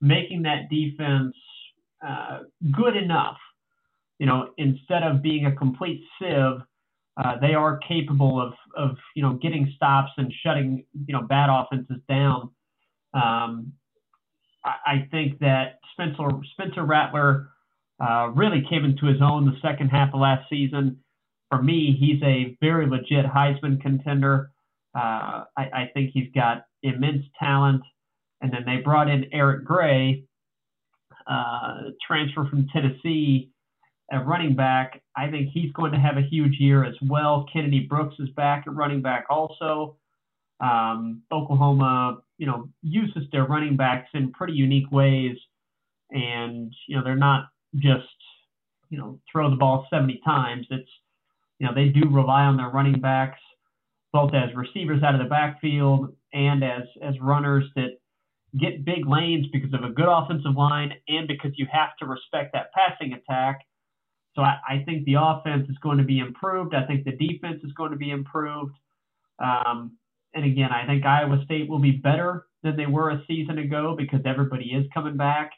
making 0.00 0.42
that 0.42 0.70
defense 0.70 1.34
uh, 2.06 2.40
good 2.72 2.96
enough. 2.96 3.36
You 4.18 4.26
know, 4.26 4.50
instead 4.56 5.02
of 5.02 5.22
being 5.22 5.46
a 5.46 5.54
complete 5.54 6.02
sieve, 6.18 6.62
uh, 7.16 7.38
they 7.40 7.54
are 7.54 7.78
capable 7.86 8.40
of, 8.40 8.54
of, 8.76 8.96
you 9.14 9.22
know, 9.22 9.34
getting 9.34 9.72
stops 9.76 10.10
and 10.16 10.32
shutting, 10.42 10.84
you 11.06 11.12
know, 11.12 11.22
bad 11.22 11.50
offenses 11.50 12.00
down. 12.08 12.50
Um, 13.14 13.72
I, 14.64 14.74
I 14.86 15.08
think 15.10 15.38
that 15.40 15.78
Spencer 15.92 16.28
Spencer 16.52 16.84
Rattler 16.84 17.48
uh, 18.00 18.28
really 18.34 18.64
came 18.68 18.84
into 18.84 19.06
his 19.06 19.20
own 19.22 19.44
the 19.46 19.56
second 19.62 19.88
half 19.88 20.12
of 20.12 20.20
last 20.20 20.48
season. 20.50 20.98
For 21.50 21.62
me, 21.62 21.96
he's 21.98 22.22
a 22.22 22.56
very 22.60 22.88
legit 22.88 23.24
Heisman 23.26 23.80
contender. 23.80 24.50
Uh, 24.94 25.44
I, 25.56 25.62
I, 25.62 25.90
think 25.92 26.10
he's 26.12 26.30
got 26.34 26.66
immense 26.82 27.24
talent. 27.38 27.82
And 28.40 28.52
then 28.52 28.64
they 28.64 28.76
brought 28.82 29.08
in 29.08 29.26
Eric 29.32 29.64
Gray, 29.64 30.24
uh, 31.26 31.90
transfer 32.06 32.46
from 32.48 32.68
Tennessee, 32.72 33.50
at 34.12 34.26
running 34.26 34.54
back. 34.54 35.02
I 35.16 35.30
think 35.30 35.50
he's 35.52 35.72
going 35.72 35.92
to 35.92 35.98
have 35.98 36.16
a 36.16 36.22
huge 36.22 36.56
year 36.58 36.84
as 36.84 36.94
well. 37.02 37.46
Kennedy 37.52 37.80
Brooks 37.80 38.14
is 38.18 38.28
back 38.30 38.64
at 38.66 38.74
running 38.74 39.02
back 39.02 39.26
also. 39.30 39.96
Um, 40.60 41.22
Oklahoma, 41.32 42.18
you 42.44 42.50
know, 42.50 42.68
uses 42.82 43.24
their 43.32 43.44
running 43.44 43.74
backs 43.74 44.10
in 44.12 44.30
pretty 44.32 44.52
unique 44.52 44.92
ways, 44.92 45.36
and 46.10 46.70
you 46.86 46.94
know 46.94 47.02
they're 47.02 47.16
not 47.16 47.46
just 47.76 48.04
you 48.90 48.98
know 48.98 49.18
throw 49.32 49.48
the 49.48 49.56
ball 49.56 49.86
70 49.88 50.20
times. 50.26 50.66
It's 50.68 50.90
you 51.58 51.66
know, 51.66 51.74
they 51.74 51.88
do 51.88 52.06
rely 52.10 52.42
on 52.42 52.58
their 52.58 52.68
running 52.68 53.00
backs 53.00 53.40
both 54.12 54.34
as 54.34 54.54
receivers 54.54 55.02
out 55.02 55.14
of 55.14 55.22
the 55.22 55.28
backfield 55.28 56.14
and 56.34 56.62
as 56.62 56.82
as 57.00 57.18
runners 57.20 57.64
that 57.76 57.98
get 58.60 58.84
big 58.84 59.06
lanes 59.08 59.46
because 59.50 59.72
of 59.72 59.82
a 59.82 59.88
good 59.88 60.08
offensive 60.08 60.54
line 60.54 60.92
and 61.08 61.26
because 61.26 61.52
you 61.56 61.66
have 61.72 61.96
to 61.98 62.06
respect 62.06 62.52
that 62.52 62.70
passing 62.74 63.14
attack. 63.14 63.60
So 64.34 64.42
I, 64.42 64.58
I 64.68 64.82
think 64.84 65.06
the 65.06 65.16
offense 65.18 65.66
is 65.70 65.78
going 65.78 65.96
to 65.96 66.04
be 66.04 66.18
improved. 66.18 66.74
I 66.74 66.84
think 66.84 67.06
the 67.06 67.12
defense 67.12 67.62
is 67.64 67.72
going 67.72 67.92
to 67.92 67.96
be 67.96 68.10
improved. 68.10 68.74
Um, 69.38 69.96
and 70.34 70.44
again, 70.44 70.70
I 70.72 70.86
think 70.86 71.04
Iowa 71.04 71.42
State 71.44 71.68
will 71.68 71.78
be 71.78 71.92
better 71.92 72.46
than 72.62 72.76
they 72.76 72.86
were 72.86 73.10
a 73.10 73.22
season 73.26 73.58
ago 73.58 73.94
because 73.96 74.20
everybody 74.24 74.66
is 74.66 74.86
coming 74.92 75.16
back. 75.16 75.52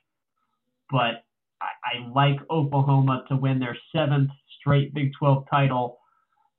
But 0.91 1.25
I, 1.61 1.69
I 1.85 2.09
like 2.15 2.39
Oklahoma 2.51 3.25
to 3.29 3.37
win 3.37 3.59
their 3.59 3.77
seventh 3.95 4.31
straight 4.61 4.93
Big 4.95 5.13
12 5.19 5.47
title. 5.51 5.99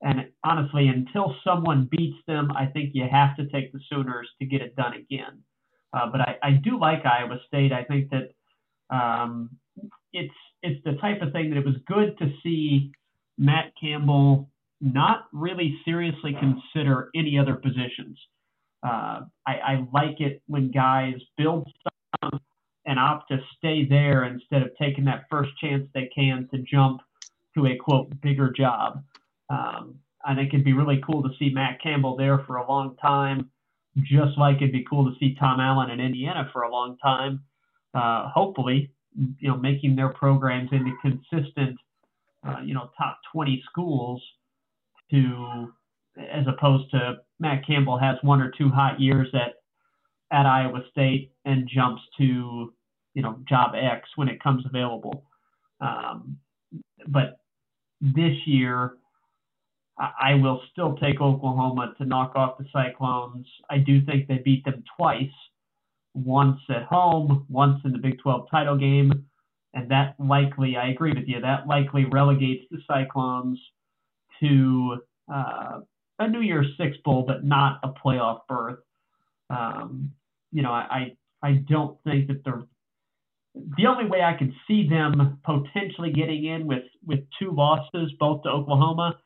And 0.02 0.28
honestly, 0.44 0.88
until 0.88 1.36
someone 1.44 1.88
beats 1.92 2.18
them, 2.28 2.52
I 2.52 2.66
think 2.68 2.92
you 2.94 3.06
have 3.10 3.36
to 3.38 3.48
take 3.48 3.72
the 3.72 3.80
Sooners 3.90 4.28
to 4.40 4.46
get 4.46 4.62
it 4.62 4.76
done 4.76 4.94
again. 4.94 5.44
Uh, 5.94 6.10
but 6.12 6.22
I, 6.22 6.38
I 6.44 6.52
do 6.52 6.80
like 6.80 7.06
Iowa 7.06 7.40
State. 7.48 7.72
I 7.72 7.84
think 7.84 8.12
that 8.12 8.34
um, 8.96 9.50
it's 10.14 10.34
it's 10.64 10.84
the 10.84 10.94
type 10.94 11.22
of 11.22 11.32
thing 11.34 11.50
that 11.50 11.58
it 11.58 11.66
was 11.66 11.76
good 11.88 12.18
to 12.20 12.32
see 12.44 12.92
Matt 13.38 13.74
Campbell 13.80 14.50
not 14.80 15.26
really 15.34 15.80
seriously 15.86 16.36
consider 16.40 17.10
any 17.16 17.38
other 17.38 17.56
positions. 17.56 18.18
Uh, 18.84 19.22
I, 19.46 19.54
I 19.54 19.88
like 19.92 20.22
it 20.22 20.42
when 20.48 20.72
guys 20.72 21.16
build 21.38 21.68
something 22.22 22.40
and 22.86 23.00
opt 23.00 23.30
to 23.30 23.40
stay 23.58 23.86
there 23.86 24.24
instead 24.24 24.62
of 24.62 24.70
taking 24.80 25.06
that 25.06 25.26
first 25.30 25.52
chance 25.60 25.88
they 25.94 26.10
can 26.16 26.48
to 26.54 26.60
jump 26.60 27.02
to 27.56 27.66
a 27.66 27.76
quote 27.76 28.10
bigger 28.22 28.52
job. 28.52 29.04
Um, 29.50 29.96
I 30.26 30.36
think 30.36 30.54
it'd 30.54 30.66
be 30.66 30.74
really 30.74 31.02
cool 31.06 31.24
to 31.24 31.30
see 31.40 31.50
Matt 31.50 31.82
Campbell 31.82 32.16
there 32.16 32.40
for 32.46 32.58
a 32.58 32.70
long 32.70 32.96
time, 32.98 33.50
just 33.98 34.38
like 34.38 34.58
it'd 34.58 34.72
be 34.72 34.86
cool 34.90 35.10
to 35.10 35.18
see 35.20 35.36
Tom 35.36 35.60
Allen 35.60 35.90
in 35.90 36.00
Indiana 36.00 36.50
for 36.54 36.64
a 36.64 36.72
long 36.72 36.98
time. 36.98 37.42
Uh, 37.94 38.30
hopefully, 38.30 38.92
you 39.40 39.50
know, 39.50 39.58
making 39.58 39.96
their 39.96 40.10
programs 40.10 40.70
into 40.72 40.92
consistent, 41.02 41.78
uh, 42.48 42.60
you 42.64 42.74
know, 42.74 42.92
top 42.98 43.18
20 43.34 43.64
schools 43.70 44.22
to, 45.12 45.74
as 46.18 46.46
opposed 46.48 46.90
to 46.92 47.18
Matt 47.40 47.66
Campbell 47.66 47.98
has 47.98 48.18
one 48.22 48.42
or 48.42 48.52
two 48.58 48.70
hot 48.70 49.00
years 49.00 49.28
at 49.34 49.56
at 50.30 50.46
Iowa 50.46 50.82
State 50.92 51.32
and 51.46 51.70
jumps 51.74 52.02
to, 52.18 52.74
you 53.14 53.22
know, 53.22 53.40
job 53.48 53.76
X 53.76 54.10
when 54.16 54.28
it 54.28 54.44
comes 54.44 54.66
available. 54.66 55.24
Um, 55.80 56.38
but 57.08 57.40
this 58.02 58.36
year, 58.46 58.98
I 59.98 60.36
will 60.36 60.62
still 60.72 60.96
take 60.98 61.22
Oklahoma 61.22 61.94
to 61.98 62.06
knock 62.06 62.34
off 62.36 62.58
the 62.60 62.66
Cyclones. 62.72 63.48
I 63.70 63.80
do 63.80 64.06
think 64.06 64.28
they 64.28 64.38
beat 64.38 64.64
them 64.64 64.84
twice, 64.96 65.32
once 66.14 66.60
at 66.70 66.84
home, 66.84 67.46
once 67.50 67.80
in 67.84 67.94
the 67.94 67.98
Big 67.98 68.20
12 68.20 68.48
title 68.52 68.78
game. 68.78 69.26
And 69.74 69.90
that 69.90 70.16
likely, 70.20 70.78
I 70.78 70.90
agree 70.90 71.14
with 71.14 71.28
you, 71.28 71.42
that 71.42 71.68
likely 71.68 72.06
relegates 72.06 72.66
the 72.70 72.80
Cyclones 72.88 73.60
to 74.42 74.98
uh, 75.34 75.80
a 76.20 76.28
New 76.28 76.42
Year's 76.42 76.68
Six 76.78 76.98
Bowl, 77.04 77.24
but 77.28 77.44
not 77.44 77.80
a 77.84 77.90
playoff 77.90 78.42
berth. 78.48 78.80
Um, 79.50 80.12
you 80.52 80.62
know, 80.64 80.72
I, 80.72 81.16
I 81.44 81.64
don't 81.70 81.98
think 82.04 82.28
that 82.28 82.44
they're 82.44 82.64
the 83.78 83.88
only 83.88 84.06
way 84.06 84.22
I 84.22 84.38
could 84.38 84.54
see 84.68 84.88
them 84.88 85.40
potentially 85.44 86.12
getting 86.12 86.46
in 86.46 86.68
with 86.68 86.84
with 87.06 87.22
two 87.40 87.52
losses, 87.52 88.14
both 88.20 88.44
to 88.44 88.50
Oklahoma, 88.50 89.18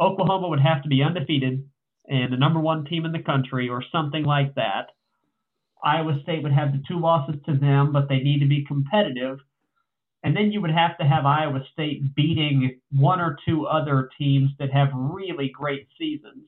Oklahoma 0.00 0.48
would 0.48 0.60
have 0.60 0.82
to 0.82 0.88
be 0.88 1.02
undefeated 1.02 1.68
and 2.08 2.32
the 2.32 2.36
number 2.36 2.58
one 2.58 2.84
team 2.86 3.04
in 3.04 3.12
the 3.12 3.22
country 3.22 3.68
or 3.68 3.84
something 3.92 4.24
like 4.24 4.54
that. 4.54 4.88
Iowa 5.84 6.18
State 6.22 6.42
would 6.42 6.52
have 6.52 6.72
the 6.72 6.82
two 6.88 6.98
losses 6.98 7.36
to 7.46 7.56
them, 7.56 7.92
but 7.92 8.08
they 8.08 8.18
need 8.18 8.40
to 8.40 8.46
be 8.46 8.64
competitive. 8.64 9.38
And 10.22 10.36
then 10.36 10.52
you 10.52 10.60
would 10.60 10.70
have 10.70 10.98
to 10.98 11.04
have 11.04 11.24
Iowa 11.24 11.60
State 11.72 12.14
beating 12.14 12.78
one 12.92 13.20
or 13.20 13.38
two 13.46 13.66
other 13.66 14.10
teams 14.18 14.50
that 14.58 14.70
have 14.72 14.88
really 14.94 15.50
great 15.52 15.88
seasons, 15.98 16.44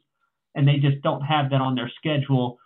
and 0.55 0.69
they 0.69 0.77
just 0.77 1.03
don't 1.03 1.23
have 1.23 1.51
that 1.51 1.61
on 1.61 1.75
their 1.75 1.91
schedule. 1.99 2.59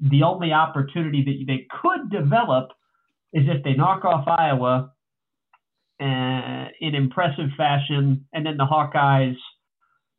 The 0.00 0.22
only 0.22 0.52
opportunity 0.52 1.22
that 1.24 1.44
they 1.46 1.66
could 1.82 2.10
develop 2.10 2.70
is 3.32 3.44
if 3.48 3.62
they 3.64 3.74
knock 3.74 4.04
off 4.04 4.26
Iowa 4.26 4.92
uh, 6.00 6.68
in 6.80 6.94
impressive 6.94 7.50
fashion, 7.56 8.26
and 8.32 8.46
then 8.46 8.56
the 8.56 8.66
Hawkeyes– 8.66 9.36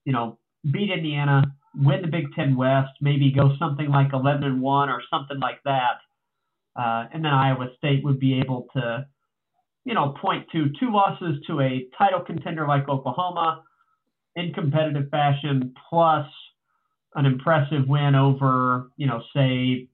you 0.07 0.13
know, 0.13 0.39
beat 0.71 0.89
Indiana, 0.89 1.43
win 1.75 2.01
the 2.01 2.07
Big 2.07 2.33
Ten 2.33 2.55
West, 2.55 2.91
maybe 3.01 3.29
go 3.29 3.51
something 3.59 3.89
like 3.89 4.13
11 4.13 4.41
and 4.45 4.61
one 4.61 4.87
or 4.87 5.01
something 5.11 5.37
like 5.37 5.61
that, 5.65 5.99
uh, 6.79 7.07
and 7.13 7.25
then 7.25 7.33
Iowa 7.33 7.67
State 7.77 8.05
would 8.05 8.17
be 8.17 8.39
able 8.39 8.67
to, 8.73 9.05
you 9.87 9.93
know, 9.93 10.13
point 10.21 10.45
to 10.51 10.69
two 10.81 10.91
losses 10.91 11.39
to 11.47 11.61
a 11.61 11.87
title 11.97 12.19
contender 12.19 12.67
like 12.67 12.89
Oklahoma 12.89 13.63
in 14.35 14.53
competitive 14.53 15.09
fashion, 15.09 15.73
plus 15.89 16.27
an 17.15 17.25
impressive 17.25 17.87
win 17.87 18.13
over, 18.13 18.91
you 18.97 19.07
know, 19.07 19.23
say 19.33 19.87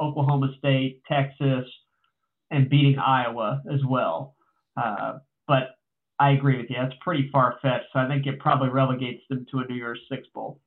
Oklahoma 0.00 0.52
State, 0.58 1.00
Texas, 1.08 1.64
and 2.50 2.68
beating 2.68 2.98
Iowa 2.98 3.62
as 3.72 3.78
well. 3.88 4.34
Uh, 4.76 5.18
but 5.46 5.76
I 6.18 6.32
agree 6.32 6.56
with 6.56 6.68
you. 6.68 6.76
That's 6.80 6.96
pretty 7.00 7.30
far 7.30 7.56
fetched. 7.62 7.86
So 7.92 8.00
I 8.00 8.08
think 8.08 8.26
it 8.26 8.40
probably 8.40 8.70
relegates 8.70 9.22
them 9.30 9.46
to 9.52 9.60
a 9.60 9.66
New 9.68 9.76
Year's 9.76 10.00
Six 10.10 10.26
bowl. 10.34 10.60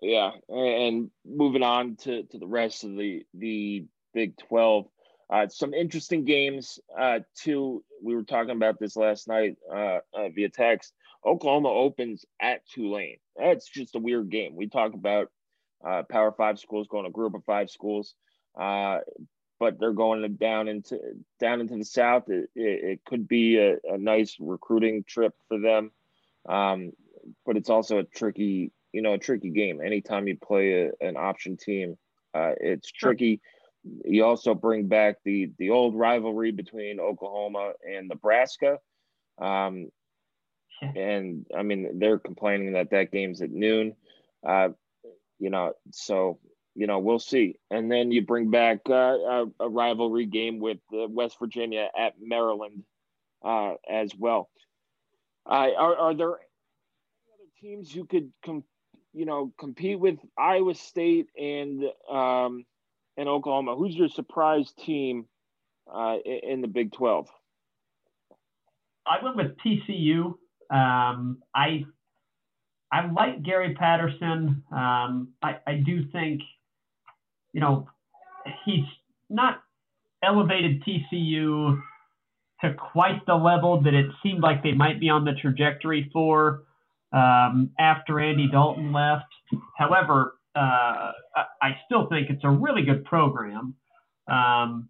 Yeah, 0.00 0.30
and 0.48 1.10
moving 1.24 1.64
on 1.64 1.96
to, 1.96 2.22
to 2.22 2.38
the 2.38 2.46
rest 2.46 2.84
of 2.84 2.96
the 2.96 3.26
the 3.34 3.86
Big 4.14 4.36
Twelve, 4.36 4.86
uh, 5.30 5.48
some 5.48 5.74
interesting 5.74 6.24
games. 6.24 6.78
Uh, 6.98 7.20
too, 7.36 7.82
we 8.02 8.14
were 8.14 8.22
talking 8.22 8.54
about 8.54 8.78
this 8.78 8.96
last 8.96 9.28
night 9.28 9.56
uh, 9.72 9.98
uh, 10.14 10.28
via 10.34 10.48
text. 10.48 10.92
Oklahoma 11.24 11.68
opens 11.68 12.24
at 12.40 12.66
Tulane. 12.68 13.18
That's 13.36 13.68
just 13.68 13.96
a 13.96 13.98
weird 13.98 14.30
game. 14.30 14.54
We 14.54 14.68
talk 14.68 14.94
about 14.94 15.30
uh, 15.84 16.02
Power 16.08 16.32
Five 16.32 16.58
schools 16.58 16.86
going 16.88 17.04
to 17.04 17.10
Group 17.10 17.34
of 17.34 17.44
Five 17.44 17.70
schools. 17.70 18.14
Uh, 18.58 18.98
but 19.58 19.78
they're 19.78 19.92
going 19.92 20.36
down 20.36 20.68
into 20.68 20.98
down 21.40 21.60
into 21.60 21.76
the 21.76 21.84
south. 21.84 22.28
It, 22.28 22.50
it, 22.54 22.84
it 22.84 23.04
could 23.04 23.26
be 23.26 23.58
a, 23.58 23.76
a, 23.84 23.98
nice 23.98 24.36
recruiting 24.38 25.04
trip 25.06 25.34
for 25.48 25.58
them, 25.58 25.90
um, 26.48 26.92
but 27.44 27.56
it's 27.56 27.70
also 27.70 27.98
a 27.98 28.04
tricky, 28.04 28.72
you 28.92 29.02
know, 29.02 29.14
a 29.14 29.18
tricky 29.18 29.50
game. 29.50 29.80
Anytime 29.80 30.28
you 30.28 30.36
play 30.36 30.90
a, 31.00 31.06
an 31.06 31.16
option 31.16 31.56
team, 31.56 31.96
uh, 32.34 32.52
it's 32.60 32.90
tricky. 32.90 33.40
You 34.04 34.24
also 34.24 34.54
bring 34.54 34.86
back 34.88 35.16
the 35.24 35.52
the 35.58 35.70
old 35.70 35.94
rivalry 35.94 36.52
between 36.52 37.00
Oklahoma 37.00 37.72
and 37.88 38.08
Nebraska, 38.08 38.78
um, 39.38 39.90
and 40.82 41.46
I 41.56 41.62
mean 41.62 41.98
they're 41.98 42.18
complaining 42.18 42.72
that 42.72 42.90
that 42.90 43.12
game's 43.12 43.42
at 43.42 43.50
noon. 43.50 43.94
Uh, 44.46 44.70
you 45.38 45.50
know, 45.50 45.72
so 45.92 46.38
you 46.76 46.86
know, 46.86 46.98
we'll 46.98 47.18
see. 47.18 47.56
And 47.70 47.90
then 47.90 48.12
you 48.12 48.22
bring 48.22 48.50
back 48.50 48.80
uh, 48.88 48.92
a, 48.92 49.46
a, 49.60 49.68
rivalry 49.68 50.26
game 50.26 50.60
with 50.60 50.78
uh, 50.92 51.08
West 51.08 51.38
Virginia 51.40 51.88
at 51.98 52.14
Maryland 52.20 52.84
uh, 53.42 53.74
as 53.90 54.14
well. 54.14 54.50
are, 55.46 55.74
are 55.74 56.14
there 56.14 56.28
any 56.28 56.44
other 57.32 57.50
teams 57.62 57.90
who 57.90 58.04
could, 58.04 58.30
com- 58.44 58.64
you 59.14 59.24
know, 59.24 59.52
compete 59.58 59.98
with 59.98 60.18
Iowa 60.36 60.74
State 60.74 61.28
and 61.38 61.82
um, 62.10 62.66
and 63.16 63.28
Oklahoma? 63.28 63.76
Who's 63.76 63.94
your 63.94 64.08
surprise 64.08 64.72
team 64.84 65.26
uh, 65.92 66.16
in 66.24 66.60
the 66.60 66.68
Big 66.68 66.92
Twelve? 66.92 67.28
I 69.06 69.22
went 69.22 69.36
with 69.36 69.56
TCU. 69.64 70.34
Um, 70.70 71.42
I 71.54 71.84
I 72.92 73.10
like 73.10 73.42
Gary 73.42 73.74
Patterson. 73.74 74.64
Um, 74.72 75.32
I, 75.42 75.56
I 75.66 75.82
do 75.84 76.06
think 76.12 76.42
you 77.56 77.62
know, 77.62 77.88
he's 78.66 78.84
not 79.30 79.62
elevated 80.22 80.84
TCU 80.84 81.80
to 82.60 82.74
quite 82.74 83.24
the 83.24 83.34
level 83.34 83.80
that 83.82 83.94
it 83.94 84.04
seemed 84.22 84.42
like 84.42 84.62
they 84.62 84.72
might 84.72 85.00
be 85.00 85.08
on 85.08 85.24
the 85.24 85.32
trajectory 85.40 86.10
for 86.12 86.64
um, 87.14 87.70
after 87.78 88.20
Andy 88.20 88.46
Dalton 88.52 88.92
left. 88.92 89.24
However, 89.78 90.34
uh, 90.54 91.12
I 91.62 91.76
still 91.84 92.08
think 92.08 92.30
it's 92.30 92.44
a 92.44 92.50
really 92.50 92.82
good 92.82 93.04
program. 93.04 93.74
Um, 94.28 94.88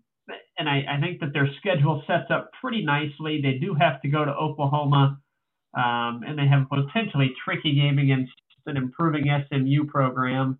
and 0.59 0.69
I, 0.69 0.85
I, 0.89 1.01
think 1.01 1.21
that 1.21 1.33
their 1.33 1.49
schedule 1.59 2.03
sets 2.07 2.31
up 2.31 2.51
pretty 2.61 2.85
nicely. 2.85 3.41
They 3.43 3.59
do 3.59 3.75
have 3.75 4.01
to 4.03 4.09
go 4.09 4.25
to 4.25 4.31
Oklahoma, 4.33 5.21
um, 5.77 6.23
and 6.27 6.39
they 6.39 6.47
have 6.47 6.63
a 6.63 6.83
potentially 6.83 7.33
tricky 7.45 7.75
game 7.75 7.99
against 7.99 8.33
an 8.65 8.77
improving 8.77 9.27
SMU 9.49 9.85
program 9.85 10.59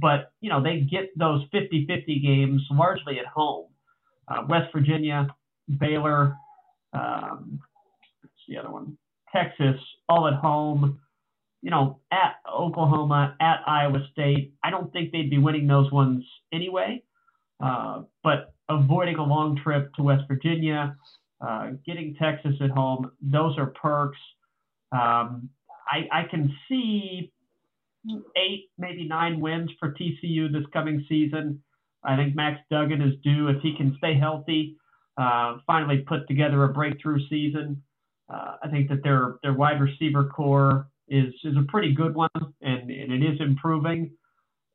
but 0.00 0.32
you 0.40 0.50
know 0.50 0.62
they 0.62 0.80
get 0.80 1.10
those 1.18 1.42
50-50 1.52 2.22
games 2.22 2.62
largely 2.70 3.18
at 3.18 3.26
home. 3.26 3.66
Uh, 4.28 4.44
West 4.48 4.72
Virginia, 4.72 5.26
Baylor, 5.78 6.36
um, 6.92 7.60
what's 8.22 8.34
the 8.48 8.56
other 8.58 8.70
one? 8.70 8.96
Texas, 9.34 9.80
all 10.08 10.28
at 10.28 10.34
home. 10.34 11.00
You 11.62 11.70
know, 11.70 12.00
at 12.10 12.36
Oklahoma, 12.50 13.36
at 13.40 13.62
Iowa 13.66 14.06
State, 14.12 14.54
I 14.64 14.70
don't 14.70 14.92
think 14.92 15.12
they'd 15.12 15.30
be 15.30 15.38
winning 15.38 15.66
those 15.66 15.90
ones 15.92 16.24
anyway. 16.52 17.02
Uh, 17.62 18.02
but 18.22 18.54
avoiding 18.68 19.16
a 19.16 19.24
long 19.24 19.60
trip 19.62 19.92
to 19.94 20.02
West 20.02 20.24
Virginia, 20.26 20.96
uh, 21.40 21.70
getting 21.84 22.14
Texas 22.14 22.54
at 22.62 22.70
home, 22.70 23.10
those 23.20 23.58
are 23.58 23.66
perks. 23.66 24.18
Um, 24.92 25.50
I, 25.90 26.08
I 26.10 26.22
can 26.30 26.54
see 26.68 27.32
eight, 28.36 28.70
maybe 28.78 29.06
nine 29.06 29.40
wins 29.40 29.70
for 29.78 29.92
TCU 29.92 30.50
this 30.52 30.64
coming 30.72 31.04
season. 31.08 31.62
I 32.02 32.16
think 32.16 32.34
Max 32.34 32.60
Duggan 32.70 33.02
is 33.02 33.14
due 33.22 33.48
if 33.48 33.60
he 33.62 33.76
can 33.76 33.94
stay 33.98 34.14
healthy. 34.18 34.76
Uh, 35.18 35.58
finally, 35.66 35.98
put 35.98 36.26
together 36.28 36.64
a 36.64 36.68
breakthrough 36.68 37.20
season. 37.28 37.82
Uh, 38.32 38.56
I 38.62 38.68
think 38.68 38.88
that 38.88 39.02
their 39.02 39.36
their 39.42 39.52
wide 39.52 39.80
receiver 39.80 40.24
corps 40.24 40.86
is 41.10 41.34
is 41.44 41.56
a 41.56 41.66
pretty 41.68 41.92
good 41.92 42.14
one, 42.14 42.30
and, 42.62 42.90
and 42.90 43.12
it 43.12 43.22
is 43.22 43.40
improving. 43.40 44.10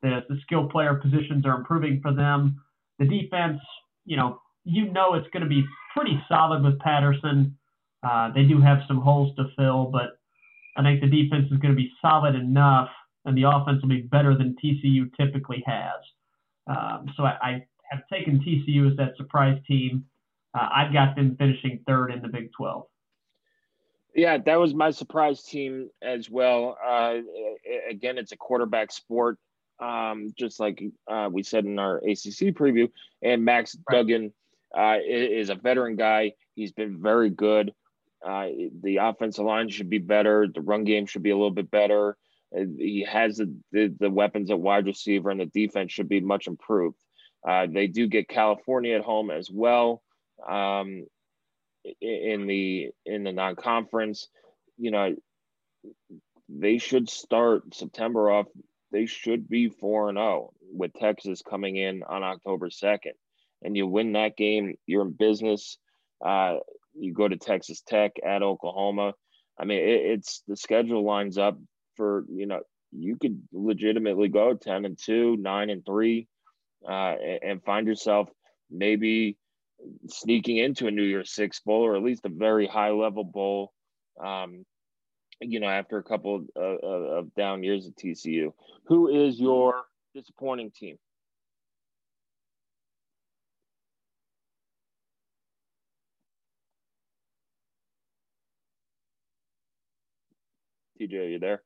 The 0.02 0.20
the 0.30 0.38
skill 0.44 0.68
player 0.68 0.96
positions 0.96 1.46
are 1.46 1.56
improving 1.56 2.00
for 2.02 2.14
them. 2.14 2.62
The 3.00 3.06
defense, 3.06 3.60
you 4.06 4.18
know, 4.18 4.42
you 4.64 4.92
know 4.92 5.16
it's 5.16 5.28
going 5.32 5.44
to 5.44 5.50
be 5.50 5.64
pretty 5.96 6.22
solid 6.28 6.64
with 6.64 6.80
Patterson. 6.80 7.58
Uh, 8.04 8.32
they 8.34 8.44
do 8.44 8.62
have 8.62 8.80
some 8.88 9.02
holes 9.02 9.36
to 9.38 9.46
fill, 9.58 9.86
but 9.86 10.20
I 10.78 10.84
think 10.84 11.02
the 11.02 11.08
defense 11.08 11.46
is 11.52 11.58
going 11.58 11.74
to 11.74 11.78
be 11.78 11.92
solid 12.02 12.36
enough, 12.36 12.90
and 13.24 13.38
the 13.38 13.50
offense 13.50 13.82
will 13.82 13.90
be 13.90 14.02
better 14.02 14.38
than 14.38 14.56
TCU 14.64 15.10
typically 15.20 15.64
has. 15.66 16.02
Um, 16.68 17.08
so 17.16 17.24
I, 17.24 17.38
I, 17.42 17.66
have 17.92 18.02
taken 18.12 18.40
TCU 18.40 18.90
as 18.90 18.98
that 18.98 19.16
surprise 19.16 19.60
team. 19.68 20.06
Uh, 20.56 20.68
I've 20.76 20.92
got 20.92 21.16
them 21.16 21.36
finishing 21.38 21.84
third 21.86 22.12
in 22.12 22.22
the 22.24 22.28
Big 22.28 22.50
12. 22.58 22.84
Yeah, 24.16 24.38
that 24.38 24.60
was 24.60 24.74
my 24.74 24.92
surprise 24.92 25.44
team 25.44 25.90
as 26.02 26.30
well. 26.30 26.78
Uh, 26.84 27.16
again, 27.90 28.18
it's 28.18 28.32
a 28.32 28.38
quarterback 28.38 28.94
sport, 28.94 29.38
um, 29.82 30.34
just 30.40 30.58
like 30.58 30.82
uh, 31.06 31.30
we 31.30 31.44
said 31.44 31.66
in 31.66 31.78
our 31.78 31.98
ACC 31.98 32.56
preview. 32.56 32.90
And 33.22 33.44
Max 33.44 33.76
right. 33.90 33.98
Duggan 33.98 34.34
uh, 34.76 35.00
is 35.06 35.50
a 35.50 35.56
veteran 35.56 35.98
guy. 35.98 36.32
He's 36.56 36.72
been 36.72 37.02
very 37.02 37.30
good. 37.30 37.74
Uh, 38.26 38.48
the 38.82 38.98
offensive 38.98 39.44
line 39.44 39.70
should 39.70 39.90
be 39.90 39.98
better. 39.98 40.48
The 40.48 40.62
run 40.62 40.86
game 40.86 41.08
should 41.08 41.24
be 41.24 41.32
a 41.32 41.36
little 41.36 41.52
bit 41.52 41.70
better. 41.70 42.18
Uh, 42.58 42.64
he 42.78 43.06
has 43.08 43.38
the, 43.38 43.54
the, 43.74 43.94
the 44.00 44.10
weapons 44.10 44.50
at 44.50 44.60
wide 44.60 44.86
receiver, 44.86 45.30
and 45.30 45.42
the 45.42 45.46
defense 45.46 45.92
should 45.92 46.08
be 46.08 46.22
much 46.22 46.48
improved. 46.48 46.98
Uh, 47.46 47.68
they 47.70 47.88
do 47.88 48.08
get 48.08 48.30
California 48.30 48.96
at 48.96 49.04
home 49.04 49.30
as 49.30 49.52
well. 49.52 50.02
Um, 50.48 51.06
in 52.02 52.48
the 52.48 52.90
in 53.06 53.24
the 53.24 53.32
non-conference, 53.32 54.28
you 54.78 54.92
know, 54.92 55.16
they 56.50 56.78
should 56.78 57.10
start 57.10 57.74
September 57.74 58.30
off. 58.30 58.48
They 58.92 59.06
should 59.06 59.50
be 59.50 59.70
four 59.70 60.10
and 60.10 60.18
zero 60.18 60.28
oh 60.28 60.54
with 60.74 60.94
Texas 60.94 61.42
coming 61.42 61.76
in 61.76 62.04
on 62.04 62.24
October 62.24 62.70
second, 62.70 63.14
and 63.62 63.76
you 63.76 63.88
win 63.88 64.14
that 64.14 64.38
game, 64.38 64.76
you're 64.86 65.04
in 65.04 65.12
business. 65.12 65.78
Uh, 66.26 66.58
you 66.94 67.14
go 67.14 67.28
to 67.28 67.38
Texas 67.38 67.82
Tech 67.82 68.14
at 68.26 68.42
Oklahoma. 68.42 69.14
I 69.60 69.66
mean, 69.66 69.80
it, 69.80 70.02
it's 70.14 70.44
the 70.48 70.56
schedule 70.56 71.04
lines 71.04 71.38
up 71.38 71.58
for 71.98 72.26
you 72.30 72.46
know 72.46 72.62
you 72.92 73.18
could 73.18 73.42
legitimately 73.52 74.30
go 74.30 74.54
ten 74.54 74.86
and 74.86 74.98
two, 74.98 75.36
nine 75.38 75.70
and 75.70 75.86
three, 75.86 76.28
uh, 76.88 77.16
and, 77.22 77.40
and 77.44 77.64
find 77.64 77.88
yourself 77.88 78.30
maybe 78.70 79.38
sneaking 80.08 80.58
into 80.58 80.88
a 80.88 80.92
New 80.92 81.04
Year's 81.04 81.34
Six 81.34 81.60
bowl 81.60 81.84
or 81.86 81.96
at 81.96 82.04
least 82.04 82.26
a 82.26 82.30
very 82.30 82.68
high 82.68 82.92
level 82.92 83.24
bowl. 83.24 83.74
Um, 84.24 84.66
you 85.42 85.60
know, 85.60 85.68
after 85.68 85.98
a 85.98 86.04
couple 86.04 86.46
of, 86.56 86.80
of 86.80 87.36
down 87.36 87.64
years 87.64 87.88
at 87.88 87.96
TCU, 87.96 88.54
who 88.86 89.28
is 89.28 89.40
your 89.40 89.84
disappointing 90.14 90.72
team? 90.72 90.98
TJ, 101.00 101.14
are 101.14 101.28
you 101.28 101.40
there? 101.40 101.62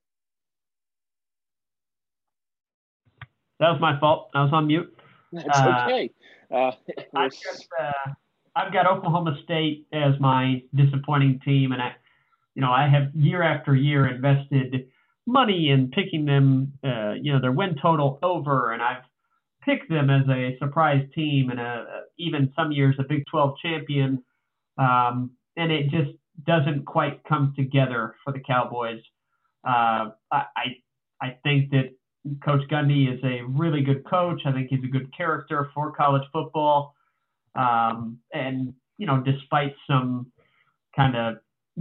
That 3.60 3.72
was 3.72 3.82
my 3.82 4.00
fault. 4.00 4.30
I 4.34 4.44
was 4.44 4.54
on 4.54 4.68
mute. 4.68 4.98
That's 5.32 5.60
uh, 5.60 5.86
okay. 5.86 6.12
Uh, 6.54 6.72
I've, 7.16 7.32
got, 7.32 7.60
uh, 7.80 8.12
I've 8.56 8.74
got 8.74 8.88
Oklahoma 8.88 9.38
State 9.44 9.88
as 9.94 10.20
my 10.20 10.64
disappointing 10.76 11.40
team, 11.46 11.72
and 11.72 11.82
I, 11.82 11.92
you 12.56 12.62
know, 12.62 12.72
I 12.72 12.88
have 12.90 13.14
year 13.14 13.44
after 13.44 13.76
year 13.76 14.08
invested 14.08 14.88
money 15.26 15.70
in 15.70 15.92
picking 15.92 16.26
them, 16.26 16.74
uh, 16.84 17.14
you 17.14 17.32
know, 17.32 17.40
their 17.40 17.52
win 17.52 17.76
total 17.82 18.20
over, 18.24 18.72
and 18.72 18.82
I've 18.82 19.04
picked 19.64 19.90
them 19.90 20.10
as 20.10 20.28
a 20.30 20.58
surprise 20.58 21.06
team 21.14 21.52
and 21.52 21.60
a, 21.60 21.86
even 22.18 22.52
some 22.56 22.72
years 22.72 22.96
a 23.00 23.04
Big 23.04 23.24
12 23.30 23.56
champion, 23.62 24.24
um, 24.78 25.32
and 25.56 25.72
it 25.72 25.90
just 25.92 26.12
doesn't 26.48 26.86
quite 26.86 27.24
come 27.26 27.54
together 27.56 28.16
for 28.24 28.34
the 28.34 28.40
Cowboys. 28.40 29.02
Uh, 29.68 30.10
I, 30.32 30.78
I 31.22 31.38
think 31.44 31.72
that 31.72 31.92
Coach 32.44 32.62
Gundy 32.70 33.14
is 33.14 33.20
a 33.24 33.42
really 33.44 33.82
good 33.82 34.06
coach. 34.06 34.42
I 34.46 34.52
think 34.52 34.70
he's 34.70 34.84
a 34.84 34.88
good 34.88 35.16
character 35.16 35.70
for 35.74 35.92
college 35.92 36.24
football. 36.34 36.94
Um, 37.56 38.20
and, 38.34 38.74
you 38.98 39.08
know, 39.08 39.22
despite 39.22 39.74
some 39.88 40.32
kind 40.96 41.16
of 41.16 41.38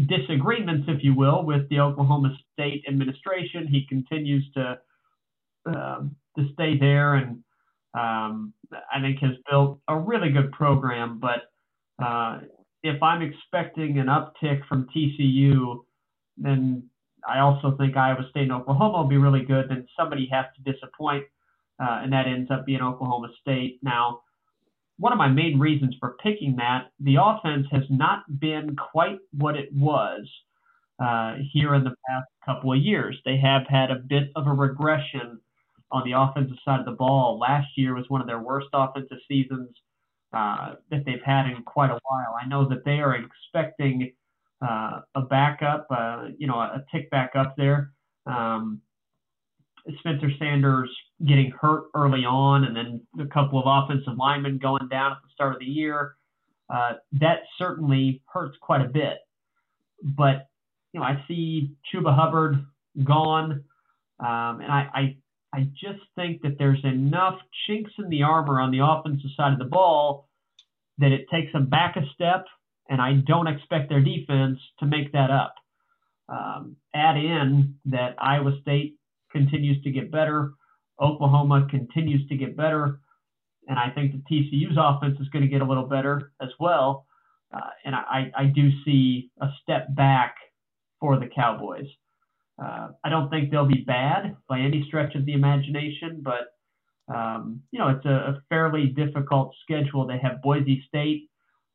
disagreements, 0.07 0.87
if 0.88 1.03
you 1.03 1.14
will, 1.14 1.44
with 1.44 1.68
the 1.68 1.81
Oklahoma 1.81 2.37
State 2.53 2.85
administration, 2.88 3.66
he 3.66 3.87
continues 3.88 4.44
to 4.55 4.79
um, 5.66 6.16
to 6.37 6.48
stay 6.55 6.79
there, 6.79 7.14
and 7.14 7.42
um, 7.94 8.55
I 8.72 9.01
think 9.01 9.18
has 9.20 9.37
built 9.51 9.81
a 9.88 9.98
really 9.98 10.31
good 10.31 10.53
program. 10.53 11.20
But 11.20 11.51
uh, 12.03 12.40
if 12.83 13.03
I'm 13.03 13.22
expecting 13.22 13.98
an 13.98 14.07
uptick 14.07 14.64
from 14.68 14.88
TCU, 14.94 15.81
then 16.37 16.85
I 17.26 17.40
also 17.40 17.76
think 17.76 17.96
Iowa 17.96 18.26
State 18.31 18.44
and 18.44 18.52
Oklahoma 18.52 18.98
will 18.98 19.09
be 19.09 19.16
really 19.16 19.44
good. 19.44 19.68
Then 19.68 19.87
somebody 19.96 20.28
has 20.33 20.46
to 20.57 20.72
disappoint, 20.72 21.24
uh, 21.81 22.00
and 22.02 22.12
that 22.12 22.26
ends 22.26 22.50
up 22.50 22.66
being 22.66 22.81
Oklahoma 22.81 23.28
State. 23.40 23.78
Now, 23.83 24.20
one 24.98 25.12
of 25.12 25.18
my 25.18 25.28
main 25.28 25.59
reasons 25.59 25.94
for 26.00 26.16
picking 26.22 26.57
that, 26.57 26.90
the 27.00 27.16
offense 27.20 27.66
has 27.70 27.85
not 27.88 28.24
been 28.40 28.76
quite 28.76 29.18
what 29.33 29.57
it 29.57 29.72
was 29.72 30.28
uh, 30.98 31.37
here 31.52 31.74
in 31.74 31.85
the 31.85 31.94
past 32.09 32.26
couple 32.44 32.72
of 32.72 32.78
years. 32.78 33.16
They 33.24 33.37
have 33.38 33.62
had 33.68 33.90
a 33.90 33.96
bit 33.96 34.31
of 34.35 34.46
a 34.46 34.52
regression 34.52 35.40
on 35.90 36.02
the 36.04 36.18
offensive 36.18 36.59
side 36.64 36.81
of 36.81 36.87
the 36.87 36.92
ball. 36.92 37.38
Last 37.38 37.68
year 37.76 37.94
was 37.94 38.04
one 38.09 38.20
of 38.20 38.26
their 38.26 38.40
worst 38.40 38.68
offensive 38.72 39.18
seasons 39.28 39.68
uh, 40.33 40.74
that 40.90 41.04
they've 41.07 41.22
had 41.24 41.46
in 41.46 41.62
quite 41.62 41.90
a 41.90 41.98
while. 42.02 42.35
I 42.42 42.46
know 42.46 42.68
that 42.68 42.85
they 42.85 42.98
are 42.98 43.14
expecting 43.16 44.12
uh, 44.60 45.00
a 45.14 45.22
backup, 45.22 45.86
uh, 45.90 46.26
you 46.36 46.46
know, 46.46 46.54
a 46.54 46.84
tick 46.92 47.10
back 47.10 47.32
up 47.34 47.54
there. 47.56 47.92
Um, 48.26 48.80
Spencer 50.00 50.30
Sanders 50.38 50.90
getting 51.26 51.52
hurt 51.58 51.84
early 51.94 52.24
on, 52.24 52.64
and 52.64 52.76
then 52.76 53.00
a 53.20 53.26
couple 53.26 53.58
of 53.58 53.64
offensive 53.66 54.16
linemen 54.16 54.58
going 54.58 54.88
down 54.88 55.12
at 55.12 55.18
the 55.22 55.30
start 55.32 55.54
of 55.54 55.60
the 55.60 55.66
year. 55.66 56.16
Uh, 56.68 56.94
that 57.12 57.40
certainly 57.56 58.22
hurts 58.26 58.56
quite 58.60 58.82
a 58.82 58.88
bit. 58.88 59.18
But 60.02 60.48
you 60.92 61.00
know, 61.00 61.06
I 61.06 61.24
see 61.26 61.72
Chuba 61.92 62.14
Hubbard 62.14 62.64
gone, 63.04 63.64
um, 64.20 64.60
and 64.60 64.70
I, 64.70 64.88
I 64.94 65.16
I 65.52 65.62
just 65.80 66.00
think 66.14 66.42
that 66.42 66.58
there's 66.58 66.84
enough 66.84 67.38
chinks 67.66 67.92
in 67.98 68.10
the 68.10 68.22
armor 68.22 68.60
on 68.60 68.70
the 68.70 68.84
offensive 68.84 69.30
side 69.36 69.52
of 69.52 69.58
the 69.58 69.64
ball 69.64 70.28
that 70.98 71.12
it 71.12 71.26
takes 71.30 71.52
them 71.52 71.66
back 71.66 71.96
a 71.96 72.02
step 72.14 72.44
and 72.88 73.01
I 73.01 73.14
don't 73.27 73.46
expect 73.46 73.88
their 73.88 74.01
defense 74.03 74.59
to 74.81 74.87
make 74.87 75.12
that 75.12 75.31
up. 75.31 75.55
Um, 76.29 76.77
add 76.94 77.16
in 77.16 77.77
that 77.87 78.16
Iowa 78.18 78.59
State 78.61 78.96
continues 79.33 79.83
to 79.85 79.90
get 79.90 80.11
better, 80.11 80.53
Oklahoma 81.01 81.66
continues 81.70 82.27
to 82.29 82.37
get 82.37 82.57
better, 82.57 83.01
and 83.68 83.79
I 83.79 83.90
think 83.90 84.12
the 84.12 84.22
TCU's 84.31 84.77
offense 84.79 85.18
is 85.20 85.29
going 85.29 85.42
to 85.42 85.48
get 85.48 85.61
a 85.61 85.64
little 85.64 85.87
better 85.87 86.33
as 86.40 86.48
well. 86.59 87.07
Uh, 87.55 87.70
and 87.85 87.94
I, 87.94 88.31
I 88.37 88.44
do 88.44 88.70
see 88.85 89.31
a 89.40 89.48
step 89.62 89.94
back 89.94 90.35
for 91.01 91.18
the 91.18 91.29
Cowboys. 91.35 91.87
Uh, 92.62 92.88
I 93.05 93.09
don't 93.09 93.31
think 93.31 93.51
they'll 93.51 93.66
be 93.66 93.85
bad 93.87 94.37
by 94.48 94.61
any 94.61 94.85
stretch 94.88 95.14
of 95.14 95.24
the 95.24 95.33
imagination, 95.33 96.22
but 96.22 97.14
um, 97.14 97.62
you 97.70 97.79
know 97.79 97.88
it's 97.88 98.05
a, 98.05 98.11
a 98.11 98.42
fairly 98.48 98.88
difficult 98.88 99.55
schedule. 99.62 100.07
They 100.07 100.18
have 100.18 100.42
Boise 100.42 100.85
State 100.88 101.27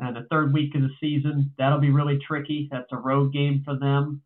and 0.05 0.15
the 0.15 0.27
third 0.29 0.53
week 0.53 0.75
of 0.75 0.81
the 0.81 0.89
season. 0.99 1.51
That'll 1.57 1.79
be 1.79 1.91
really 1.91 2.19
tricky. 2.25 2.67
That's 2.71 2.91
a 2.91 2.97
road 2.97 3.33
game 3.33 3.61
for 3.65 3.77
them. 3.77 4.21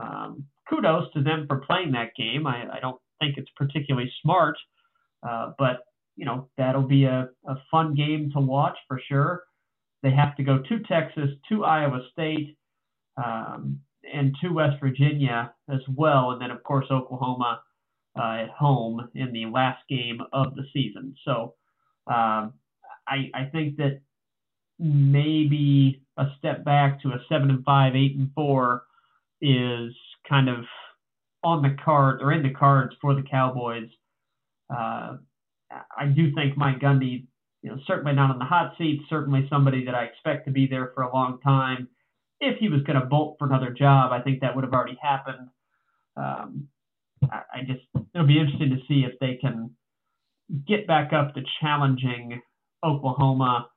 Um, 0.00 0.44
kudos 0.68 1.12
to 1.14 1.22
them 1.22 1.46
for 1.46 1.58
playing 1.58 1.92
that 1.92 2.14
game. 2.16 2.46
I, 2.46 2.76
I 2.76 2.80
don't 2.80 3.00
think 3.20 3.36
it's 3.36 3.50
particularly 3.56 4.10
smart, 4.22 4.56
uh, 5.28 5.52
but 5.58 5.80
you 6.16 6.24
know 6.24 6.48
that'll 6.56 6.86
be 6.86 7.04
a, 7.04 7.28
a 7.46 7.54
fun 7.70 7.94
game 7.94 8.30
to 8.34 8.40
watch 8.40 8.76
for 8.86 9.00
sure. 9.08 9.44
They 10.02 10.10
have 10.10 10.36
to 10.36 10.44
go 10.44 10.62
to 10.68 10.78
Texas, 10.80 11.30
to 11.48 11.64
Iowa 11.64 12.00
State, 12.12 12.56
um, 13.16 13.80
and 14.12 14.34
to 14.40 14.50
West 14.50 14.76
Virginia 14.80 15.52
as 15.68 15.80
well, 15.94 16.30
and 16.30 16.40
then 16.40 16.50
of 16.50 16.62
course 16.62 16.86
Oklahoma 16.90 17.60
uh, 18.18 18.42
at 18.42 18.50
home 18.50 19.08
in 19.14 19.32
the 19.32 19.46
last 19.46 19.82
game 19.88 20.20
of 20.32 20.54
the 20.54 20.64
season. 20.72 21.14
So 21.24 21.54
um, 22.06 22.54
I, 23.06 23.30
I 23.34 23.44
think 23.52 23.76
that 23.76 24.00
maybe 24.78 26.02
a 26.16 26.26
step 26.38 26.64
back 26.64 27.00
to 27.02 27.08
a 27.08 27.20
seven 27.28 27.50
and 27.50 27.64
five, 27.64 27.94
eight 27.94 28.16
and 28.16 28.30
four 28.34 28.84
is 29.40 29.92
kind 30.28 30.48
of 30.48 30.64
on 31.44 31.62
the 31.62 31.76
card 31.84 32.20
or 32.22 32.32
in 32.32 32.42
the 32.42 32.50
cards 32.50 32.94
for 33.00 33.14
the 33.14 33.22
Cowboys. 33.22 33.88
Uh, 34.70 35.16
I 35.96 36.06
do 36.06 36.34
think 36.34 36.56
Mike 36.56 36.80
Gundy, 36.80 37.26
you 37.62 37.70
know, 37.70 37.78
certainly 37.86 38.12
not 38.12 38.30
on 38.30 38.38
the 38.38 38.44
hot 38.44 38.74
seat, 38.78 39.02
certainly 39.08 39.46
somebody 39.50 39.84
that 39.84 39.94
I 39.94 40.04
expect 40.04 40.46
to 40.46 40.52
be 40.52 40.66
there 40.66 40.92
for 40.94 41.02
a 41.02 41.14
long 41.14 41.40
time. 41.40 41.88
If 42.40 42.58
he 42.58 42.68
was 42.68 42.82
going 42.82 42.98
to 42.98 43.06
bolt 43.06 43.36
for 43.38 43.46
another 43.46 43.70
job, 43.70 44.12
I 44.12 44.20
think 44.20 44.40
that 44.40 44.54
would 44.54 44.64
have 44.64 44.72
already 44.72 44.98
happened. 45.00 45.48
Um, 46.16 46.68
I, 47.30 47.42
I 47.54 47.60
just 47.66 47.82
it'll 48.14 48.26
be 48.26 48.38
interesting 48.38 48.70
to 48.70 48.80
see 48.86 49.04
if 49.04 49.18
they 49.20 49.38
can 49.40 49.70
get 50.66 50.86
back 50.86 51.12
up 51.12 51.34
to 51.34 51.42
challenging 51.60 52.40
Oklahoma 52.84 53.68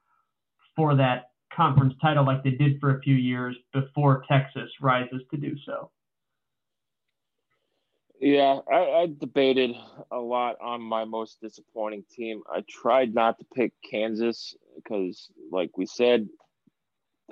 for 0.76 0.96
that 0.96 1.32
conference 1.54 1.94
title 2.02 2.26
like 2.26 2.44
they 2.44 2.52
did 2.52 2.80
for 2.80 2.98
a 2.98 3.02
few 3.02 3.16
years 3.16 3.56
before 3.74 4.24
Texas 4.30 4.70
rises 4.82 5.22
to 5.32 5.38
do 5.38 5.56
so. 5.66 5.92
Yeah, 8.20 8.60
I, 8.72 8.76
I, 8.76 9.08
debated 9.20 9.72
a 10.12 10.20
lot 10.20 10.58
on 10.62 10.80
my 10.80 11.06
most 11.06 11.42
disappointing 11.42 12.04
team. 12.16 12.44
I 12.54 12.64
tried 12.70 13.16
not 13.16 13.40
to 13.40 13.46
pick 13.56 13.74
Kansas 13.90 14.56
because, 14.76 15.28
like 15.52 15.76
we 15.76 15.88
said, 15.88 16.30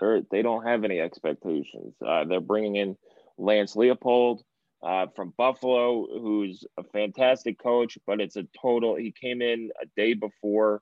they 0.01 0.23
they 0.31 0.41
don't 0.41 0.65
have 0.65 0.83
any 0.83 0.99
expectations. 0.99 1.93
Uh, 2.03 2.25
they're 2.25 2.41
bringing 2.41 2.77
in 2.77 2.97
Lance 3.37 3.75
Leipold 3.75 4.39
uh, 4.81 5.05
from 5.15 5.31
Buffalo, 5.37 6.07
who's 6.11 6.65
a 6.79 6.83
fantastic 6.83 7.61
coach, 7.61 7.99
but 8.07 8.19
it's 8.19 8.35
a 8.35 8.47
total. 8.59 8.95
He 8.95 9.11
came 9.11 9.43
in 9.43 9.69
a 9.79 9.85
day 9.95 10.15
before 10.15 10.81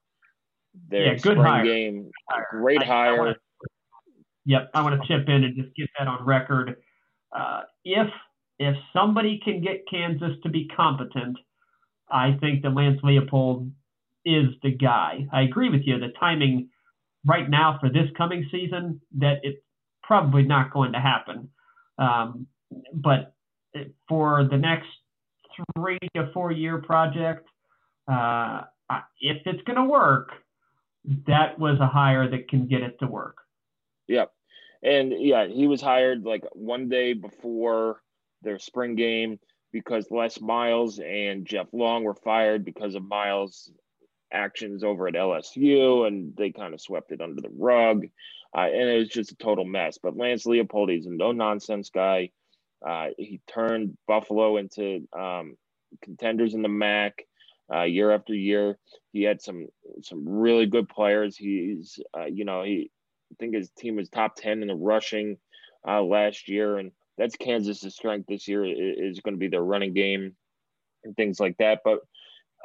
their 0.89 1.13
yeah, 1.13 1.17
spring 1.17 1.37
hire. 1.37 1.63
game. 1.63 2.11
Great 2.51 2.81
I, 2.81 2.85
hire. 2.85 3.15
I 3.15 3.17
wanna, 3.17 3.35
yep, 4.45 4.69
I 4.73 4.81
want 4.81 5.01
to 5.01 5.07
chip 5.07 5.27
in 5.27 5.43
and 5.43 5.55
just 5.55 5.75
get 5.75 5.89
that 5.97 6.07
on 6.07 6.25
record. 6.25 6.75
Uh, 7.35 7.61
if 7.83 8.07
if 8.59 8.75
somebody 8.93 9.39
can 9.43 9.61
get 9.61 9.83
Kansas 9.89 10.37
to 10.43 10.49
be 10.49 10.67
competent, 10.75 11.37
I 12.09 12.37
think 12.39 12.63
that 12.63 12.73
Lance 12.73 12.99
Leipold 13.03 13.71
is 14.25 14.47
the 14.63 14.71
guy. 14.71 15.27
I 15.31 15.41
agree 15.43 15.69
with 15.69 15.81
you. 15.85 15.99
The 15.99 16.11
timing 16.19 16.69
right 17.25 17.49
now 17.49 17.77
for 17.79 17.89
this 17.89 18.09
coming 18.17 18.47
season 18.51 19.01
that 19.19 19.39
it's 19.43 19.59
probably 20.03 20.43
not 20.43 20.71
going 20.71 20.93
to 20.93 20.99
happen. 20.99 21.49
Um, 21.97 22.47
but 22.93 23.33
for 24.07 24.47
the 24.49 24.57
next 24.57 24.87
three 25.75 25.99
to 26.15 26.31
four 26.33 26.51
year 26.51 26.81
project, 26.81 27.47
uh, 28.11 28.61
if 29.19 29.37
it's 29.45 29.63
going 29.63 29.77
to 29.77 29.85
work, 29.85 30.29
that 31.25 31.57
was 31.57 31.79
a 31.79 31.87
hire 31.87 32.29
that 32.29 32.49
can 32.49 32.67
get 32.67 32.81
it 32.81 32.99
to 32.99 33.07
work. 33.07 33.37
Yep. 34.07 34.31
And 34.83 35.13
yeah, 35.17 35.47
he 35.47 35.67
was 35.67 35.81
hired 35.81 36.23
like 36.23 36.43
one 36.53 36.89
day 36.89 37.13
before 37.13 38.01
their 38.41 38.59
spring 38.59 38.95
game 38.95 39.39
because 39.71 40.11
Les 40.11 40.39
Miles 40.39 40.99
and 40.99 41.45
Jeff 41.45 41.67
Long 41.71 42.03
were 42.03 42.13
fired 42.13 42.63
because 42.63 42.95
of 42.95 43.03
Miles' 43.03 43.71
actions 44.31 44.83
over 44.83 45.07
at 45.07 45.15
LSU, 45.15 46.07
and 46.07 46.35
they 46.35 46.51
kind 46.51 46.73
of 46.73 46.81
swept 46.81 47.11
it 47.11 47.21
under 47.21 47.41
the 47.41 47.51
rug. 47.57 48.05
Uh, 48.55 48.61
and 48.61 48.89
it 48.89 48.97
was 48.97 49.09
just 49.09 49.31
a 49.31 49.35
total 49.35 49.65
mess. 49.65 49.97
But 50.01 50.17
Lance 50.17 50.45
Leipold, 50.45 50.95
is 50.95 51.05
a 51.05 51.11
no 51.11 51.31
nonsense 51.31 51.89
guy. 51.89 52.31
Uh, 52.85 53.07
he 53.17 53.41
turned 53.47 53.97
Buffalo 54.07 54.57
into 54.57 55.07
um, 55.17 55.57
contenders 56.01 56.53
in 56.53 56.61
the 56.61 56.69
MAC 56.69 57.25
uh, 57.73 57.83
year 57.83 58.11
after 58.11 58.33
year. 58.33 58.77
He 59.13 59.23
had 59.23 59.41
some 59.41 59.67
some 60.01 60.27
really 60.27 60.65
good 60.65 60.89
players. 60.89 61.35
He's 61.35 61.99
uh, 62.17 62.25
you 62.25 62.45
know 62.45 62.63
he 62.63 62.91
I 63.31 63.35
think 63.39 63.55
his 63.55 63.69
team 63.71 63.95
was 63.95 64.09
top 64.09 64.35
ten 64.35 64.61
in 64.61 64.67
the 64.67 64.75
rushing 64.75 65.37
uh, 65.87 66.01
last 66.01 66.47
year, 66.47 66.77
and 66.77 66.91
that's 67.17 67.35
Kansas's 67.35 67.95
strength 67.95 68.27
this 68.27 68.47
year 68.47 68.63
is 68.65 69.19
going 69.19 69.33
to 69.33 69.39
be 69.39 69.47
their 69.47 69.63
running 69.63 69.93
game 69.93 70.35
and 71.03 71.15
things 71.15 71.39
like 71.39 71.57
that. 71.57 71.81
But 71.83 71.99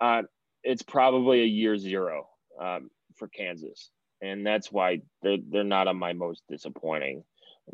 uh, 0.00 0.22
it's 0.62 0.82
probably 0.82 1.42
a 1.42 1.46
year 1.46 1.76
zero 1.78 2.28
um, 2.60 2.90
for 3.16 3.28
Kansas, 3.28 3.90
and 4.20 4.46
that's 4.46 4.70
why 4.70 5.00
they're 5.22 5.38
they're 5.50 5.64
not 5.64 5.88
on 5.88 5.96
my 5.96 6.12
most 6.12 6.42
disappointing 6.48 7.24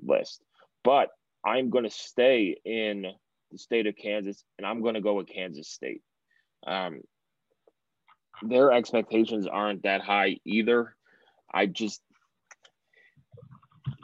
list. 0.00 0.42
But 0.84 1.10
I'm 1.44 1.70
going 1.70 1.84
to 1.84 1.90
stay 1.90 2.56
in 2.64 3.06
the 3.50 3.58
state 3.58 3.86
of 3.86 3.96
Kansas, 3.96 4.44
and 4.58 4.66
I'm 4.66 4.82
going 4.82 4.94
to 4.94 5.00
go 5.00 5.14
with 5.14 5.28
Kansas 5.28 5.68
State. 5.68 6.02
Um, 6.66 7.00
their 8.42 8.72
expectations 8.72 9.46
aren't 9.46 9.83
that 9.83 10.01
high 10.01 10.38
either. 10.44 10.94
I 11.53 11.66
just, 11.66 12.01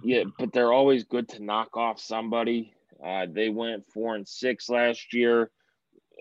yeah, 0.02 0.24
but 0.38 0.52
they're 0.52 0.72
always 0.72 1.04
good 1.04 1.28
to 1.30 1.42
knock 1.42 1.76
off 1.76 2.00
somebody. 2.00 2.72
Uh, 3.04 3.26
they 3.30 3.48
went 3.48 3.86
four 3.92 4.14
and 4.14 4.26
six 4.26 4.68
last 4.68 5.12
year, 5.12 5.50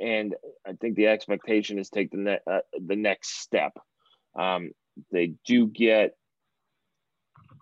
and 0.02 0.36
I 0.68 0.74
think 0.74 0.96
the 0.96 1.08
expectation 1.08 1.80
is 1.80 1.90
take 1.90 2.12
the 2.12 2.18
ne- 2.18 2.40
uh, 2.50 2.60
the 2.74 2.96
next 2.96 3.42
step. 3.42 3.78
Um, 4.38 4.72
they 5.12 5.34
do 5.46 5.68
get 5.68 6.16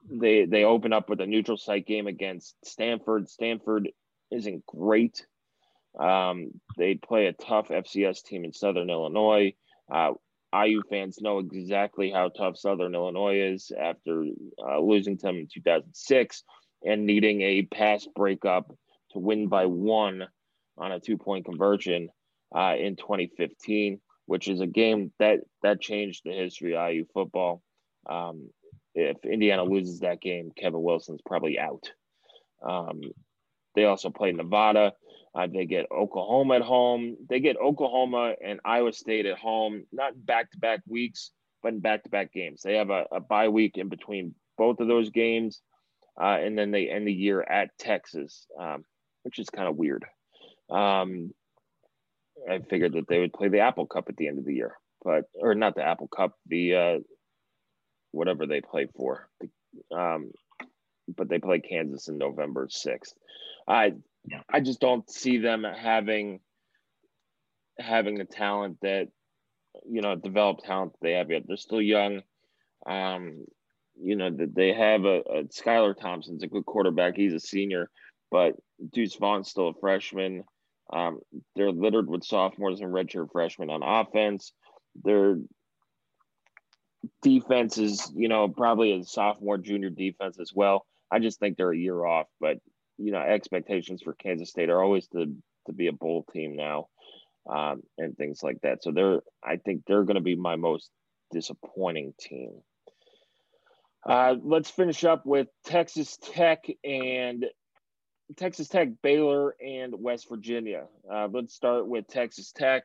they 0.10 0.46
they 0.46 0.64
open 0.64 0.94
up 0.94 1.10
with 1.10 1.22
a 1.22 1.26
neutral 1.26 1.58
site 1.58 1.86
game 1.86 2.08
against 2.08 2.56
Stanford. 2.66 3.30
Stanford 3.30 3.90
isn't 4.32 4.66
great. 4.66 5.26
Um, 6.00 6.62
they 6.78 6.96
play 6.96 7.28
a 7.28 7.34
tough 7.34 7.68
FCS 7.70 8.24
team 8.24 8.46
in 8.46 8.54
Southern 8.54 8.90
Illinois. 8.90 9.54
Uh, 9.92 10.14
IU 10.54 10.82
fans 10.90 11.22
know 11.22 11.40
exactly 11.40 12.12
how 12.12 12.30
tough 12.30 12.58
Southern 12.58 12.94
Illinois 12.94 13.54
is 13.54 13.72
after 13.78 14.26
uh, 14.66 14.80
losing 14.80 15.18
to 15.18 15.28
them 15.28 15.38
in 15.38 15.48
2006 15.52 16.44
and 16.84 17.06
needing 17.06 17.42
a 17.42 17.62
pass 17.64 18.08
breakup 18.16 18.68
to 19.12 19.20
win 19.20 19.48
by 19.48 19.66
one 19.66 20.28
on 20.78 20.92
a 20.92 21.00
two 21.00 21.18
point 21.18 21.46
conversion 21.46 22.10
uh, 22.56 22.76
in 22.78 22.96
2015, 22.96 24.00
which 24.26 24.48
is 24.48 24.62
a 24.62 24.68
game 24.68 25.12
that 25.20 25.40
that 25.64 25.80
changed 25.80 26.22
the 26.26 26.32
history 26.32 26.76
of 26.76 26.92
IU 26.92 27.06
football. 27.14 27.62
Um, 28.10 28.50
if 28.94 29.18
Indiana 29.24 29.64
loses 29.64 30.00
that 30.02 30.22
game, 30.22 30.52
Kevin 30.58 30.82
Wilson's 30.82 31.22
probably 31.26 31.58
out. 31.60 31.92
Um, 32.68 33.02
they 33.76 33.86
also 33.86 34.10
play 34.10 34.32
Nevada. 34.32 34.94
Uh, 35.34 35.48
they 35.48 35.65
get 35.65 35.86
Oklahoma 35.91 36.56
at 36.56 36.62
home. 36.62 37.15
They 37.30 37.39
get 37.39 37.58
Oklahoma 37.58 38.36
and 38.44 38.60
Iowa 38.65 38.91
State 38.91 39.26
at 39.26 39.38
home, 39.38 39.86
not 39.91 40.13
back 40.15 40.52
to 40.52 40.58
back 40.58 40.82
weeks, 40.88 41.32
but 41.63 41.74
in 41.74 41.80
back 41.80 42.04
to 42.04 42.10
back 42.10 42.34
games. 42.34 42.62
They 42.62 42.76
have 42.76 42.89
a, 42.89 43.06
a 43.12 43.20
bye 43.22 43.48
week 43.48 43.78
in 43.78 43.88
between 43.88 44.36
both 44.58 44.80
of 44.80 44.88
those 44.88 45.10
games. 45.10 45.62
Uh, 46.22 46.38
and 46.41 46.58
then 46.58 46.72
they 46.72 46.89
end 46.89 47.08
the 47.08 47.13
year 47.13 47.41
at 47.41 47.78
Texas, 47.80 48.46
um, 48.60 48.84
which 49.24 49.39
is 49.39 49.50
kind 49.50 49.70
of 49.70 49.78
weird. 49.78 50.04
Um, 50.70 51.32
I 52.50 52.60
figured 52.60 52.94
that 52.94 53.08
they 53.08 53.20
would 53.20 53.34
play 53.34 53.48
the 53.48 53.60
Apple 53.60 53.86
Cup 53.86 54.06
at 54.10 54.17
the 54.17 54.28
end 54.28 54.38
of 54.38 54.46
the 54.46 54.54
year, 54.54 54.76
but 55.04 55.26
or 55.36 55.56
not 55.56 55.76
the 55.76 55.84
Apple 55.84 56.08
Cup, 56.08 56.34
the 56.48 56.76
uh, 56.76 57.00
whatever 58.12 58.46
they 58.46 58.62
play 58.62 58.88
for. 58.96 59.30
Um, 59.96 60.32
but 61.15 61.30
they 61.30 61.39
play 61.39 61.60
Kansas 61.60 62.08
in 62.08 62.17
November 62.17 62.67
6th. 62.67 63.13
I 63.67 63.94
yeah. 64.26 64.42
I 64.52 64.60
just 64.60 64.80
don't 64.80 65.10
see 65.10 65.38
them 65.38 65.64
having 65.64 66.40
having 67.80 68.16
the 68.16 68.26
talent 68.26 68.78
that 68.82 69.08
you 69.86 70.02
know 70.02 70.16
developed 70.16 70.66
talent 70.66 70.94
that 70.94 71.00
they 71.02 71.14
have 71.14 71.32
yet. 71.32 71.44
They're 71.48 71.58
still 71.58 71.82
young. 71.82 72.22
Um, 72.86 73.46
you 74.02 74.16
know 74.16 74.30
that 74.32 74.56
they 74.56 74.74
have 74.74 75.06
a, 75.06 75.20
a 75.20 75.44
Skylar 75.46 75.98
Thompson's 75.98 76.44
a 76.44 76.48
good 76.48 76.66
quarterback. 76.66 77.16
He's 77.16 77.34
a 77.34 77.40
senior, 77.40 77.90
but 78.30 78.56
Deuce 78.94 79.16
Vaughn's 79.16 79.50
still 79.50 79.70
a 79.70 79.74
freshman. 79.80 80.44
Um, 80.92 81.20
they're 81.56 81.72
littered 81.72 82.10
with 82.10 82.24
sophomores 82.24 82.82
and 82.82 82.94
redshirt 82.94 83.32
freshmen 83.32 83.70
on 83.70 83.82
offense. 83.84 84.52
They're 85.04 85.38
defense 87.22 87.78
is, 87.78 88.12
you 88.16 88.28
know, 88.28 88.48
probably 88.48 88.92
a 88.94 89.04
sophomore, 89.04 89.58
junior 89.58 89.90
defense 89.90 90.38
as 90.40 90.52
well. 90.54 90.86
I 91.12 91.20
just 91.20 91.40
think 91.40 91.58
they're 91.58 91.72
a 91.72 91.78
year 91.78 92.06
off, 92.06 92.28
but 92.40 92.58
you 93.02 93.12
know, 93.12 93.20
expectations 93.20 94.02
for 94.04 94.14
Kansas 94.14 94.50
State 94.50 94.70
are 94.70 94.82
always 94.82 95.08
to 95.08 95.36
to 95.68 95.74
be 95.74 95.88
a 95.88 95.94
bowl 95.94 96.26
team 96.34 96.56
now, 96.56 96.88
um, 97.50 97.84
and 97.98 98.18
things 98.18 98.42
like 98.44 98.62
that. 98.62 98.84
So 98.84 98.92
they're, 98.92 99.22
I 99.44 99.58
think 99.58 99.84
they're 99.86 100.04
going 100.04 100.16
to 100.16 100.22
be 100.22 100.36
my 100.36 100.56
most 100.56 100.90
disappointing 101.32 102.14
team. 102.20 102.52
Uh, 104.06 104.36
let's 104.42 104.70
finish 104.70 105.04
up 105.04 105.26
with 105.26 105.48
Texas 105.64 106.18
Tech 106.22 106.66
and 106.84 107.46
Texas 108.38 108.68
Tech, 108.68 108.90
Baylor, 109.04 109.56
and 109.64 109.94
West 110.00 110.28
Virginia. 110.30 110.86
Uh, 111.12 111.28
let's 111.32 111.54
start 111.54 111.88
with 111.88 112.08
Texas 112.08 112.52
Tech. 112.52 112.84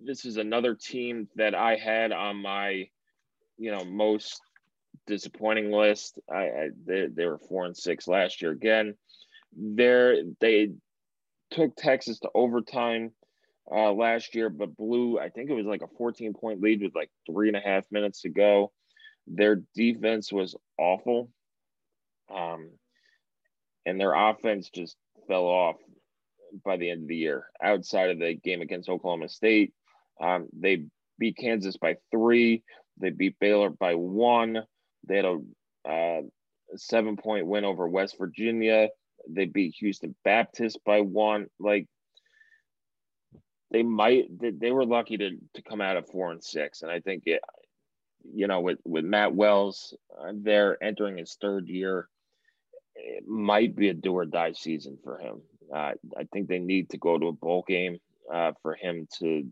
This 0.00 0.24
is 0.24 0.36
another 0.36 0.74
team 0.74 1.28
that 1.36 1.54
I 1.54 1.76
had 1.76 2.12
on 2.12 2.36
my 2.42 2.88
you 3.56 3.70
know 3.70 3.84
most 3.84 4.40
disappointing 5.06 5.70
list. 5.70 6.18
I, 6.30 6.36
I 6.36 6.68
they, 6.86 7.06
they 7.06 7.26
were 7.26 7.38
four 7.38 7.64
and 7.64 7.76
six 7.76 8.08
last 8.08 8.42
year 8.42 8.50
again. 8.50 8.94
There 9.56 10.16
they 10.40 10.70
took 11.50 11.76
Texas 11.76 12.18
to 12.20 12.30
overtime 12.34 13.12
uh, 13.70 13.92
last 13.92 14.34
year, 14.34 14.50
but 14.50 14.76
blew. 14.76 15.18
I 15.18 15.28
think 15.30 15.50
it 15.50 15.54
was 15.54 15.66
like 15.66 15.82
a 15.82 15.96
14 15.96 16.34
point 16.34 16.60
lead 16.60 16.82
with 16.82 16.94
like 16.94 17.10
three 17.26 17.48
and 17.48 17.56
a 17.56 17.60
half 17.60 17.84
minutes 17.90 18.22
to 18.22 18.28
go. 18.28 18.72
Their 19.26 19.62
defense 19.74 20.32
was 20.32 20.54
awful, 20.78 21.30
um, 22.34 22.70
and 23.86 23.98
their 23.98 24.14
offense 24.14 24.68
just 24.68 24.96
fell 25.26 25.44
off 25.44 25.76
by 26.64 26.76
the 26.76 26.90
end 26.90 27.02
of 27.02 27.08
the 27.08 27.16
year. 27.16 27.46
Outside 27.62 28.10
of 28.10 28.18
the 28.18 28.34
game 28.34 28.60
against 28.60 28.88
Oklahoma 28.88 29.28
State, 29.28 29.72
um, 30.20 30.48
they 30.52 30.84
beat 31.18 31.36
Kansas 31.36 31.76
by 31.76 31.96
three. 32.10 32.62
They 33.00 33.10
beat 33.10 33.38
Baylor 33.40 33.70
by 33.70 33.94
one. 33.94 34.62
They 35.08 35.16
had 35.16 35.24
a 35.24 35.38
uh, 35.88 36.22
seven 36.76 37.16
point 37.16 37.46
win 37.46 37.64
over 37.64 37.88
West 37.88 38.16
Virginia. 38.18 38.88
They 39.28 39.46
beat 39.46 39.74
Houston 39.78 40.14
Baptist 40.24 40.78
by 40.84 41.00
one. 41.00 41.46
Like 41.58 41.86
they 43.70 43.82
might, 43.82 44.26
they 44.40 44.70
were 44.70 44.84
lucky 44.84 45.16
to 45.18 45.30
to 45.54 45.62
come 45.62 45.80
out 45.80 45.96
of 45.96 46.08
four 46.08 46.32
and 46.32 46.42
six. 46.42 46.82
And 46.82 46.90
I 46.90 47.00
think 47.00 47.24
it, 47.26 47.40
you 48.32 48.46
know, 48.46 48.60
with 48.60 48.78
with 48.84 49.04
Matt 49.04 49.34
Wells, 49.34 49.96
uh, 50.18 50.32
they're 50.34 50.82
entering 50.82 51.18
his 51.18 51.36
third 51.40 51.68
year. 51.68 52.08
It 52.96 53.26
might 53.26 53.74
be 53.74 53.88
a 53.88 53.94
do 53.94 54.12
or 54.12 54.24
die 54.24 54.52
season 54.52 54.98
for 55.02 55.18
him. 55.18 55.42
Uh, 55.72 55.92
I 56.16 56.24
think 56.32 56.48
they 56.48 56.58
need 56.58 56.90
to 56.90 56.98
go 56.98 57.18
to 57.18 57.28
a 57.28 57.32
bowl 57.32 57.64
game 57.66 57.98
uh, 58.32 58.52
for 58.62 58.74
him 58.74 59.08
to 59.18 59.44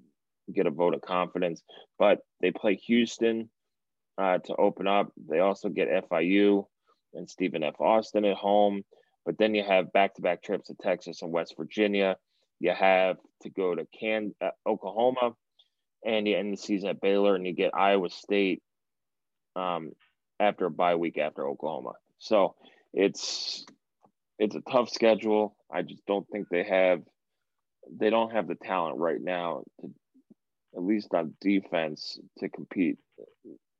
get 0.52 0.66
a 0.66 0.70
vote 0.70 0.94
of 0.94 1.00
confidence. 1.00 1.62
But 1.98 2.20
they 2.40 2.50
play 2.50 2.76
Houston 2.76 3.50
uh, 4.18 4.38
to 4.38 4.56
open 4.56 4.86
up. 4.86 5.12
They 5.28 5.40
also 5.40 5.68
get 5.68 6.08
FIU 6.08 6.66
and 7.14 7.28
Stephen 7.28 7.62
F. 7.62 7.80
Austin 7.80 8.24
at 8.24 8.36
home. 8.36 8.82
But 9.24 9.38
then 9.38 9.54
you 9.54 9.62
have 9.62 9.92
back 9.92 10.14
to 10.14 10.22
back 10.22 10.42
trips 10.42 10.68
to 10.68 10.74
Texas 10.74 11.22
and 11.22 11.32
West 11.32 11.54
Virginia. 11.56 12.16
You 12.60 12.72
have 12.72 13.16
to 13.42 13.50
go 13.50 13.74
to 13.74 13.86
Can 13.98 14.34
uh, 14.40 14.50
Oklahoma, 14.66 15.34
and 16.04 16.26
you 16.26 16.36
end 16.36 16.52
the 16.52 16.56
season 16.56 16.90
at 16.90 17.00
Baylor, 17.00 17.34
and 17.34 17.46
you 17.46 17.52
get 17.52 17.74
Iowa 17.74 18.10
State 18.10 18.62
um, 19.56 19.92
after 20.40 20.66
a 20.66 20.70
bye 20.70 20.96
week 20.96 21.18
after 21.18 21.46
Oklahoma. 21.46 21.92
So 22.18 22.54
it's 22.92 23.64
it's 24.38 24.54
a 24.54 24.62
tough 24.70 24.90
schedule. 24.90 25.56
I 25.72 25.82
just 25.82 26.04
don't 26.06 26.26
think 26.30 26.48
they 26.48 26.64
have 26.64 27.02
they 27.98 28.10
don't 28.10 28.32
have 28.32 28.46
the 28.48 28.54
talent 28.54 28.98
right 28.98 29.20
now 29.20 29.62
to 29.80 29.90
at 30.74 30.82
least 30.82 31.14
on 31.14 31.34
defense 31.40 32.18
to 32.38 32.48
compete 32.48 32.96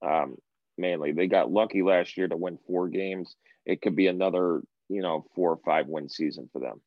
um, 0.07 0.37
mainly. 0.77 1.13
They 1.13 1.27
got 1.27 1.51
lucky 1.51 1.83
last 1.83 2.17
year 2.17 2.29
to 2.29 2.37
win 2.37 2.59
four 2.67 2.89
games. 2.89 3.35
It 3.65 3.81
could 3.81 3.97
be 3.97 4.09
another, 4.09 4.63
you 4.93 5.03
know, 5.03 5.25
four 5.35 5.51
or 5.51 5.59
five 5.65 5.87
win 5.87 6.09
season 6.09 6.49
for 6.53 6.61
them. 6.61 6.81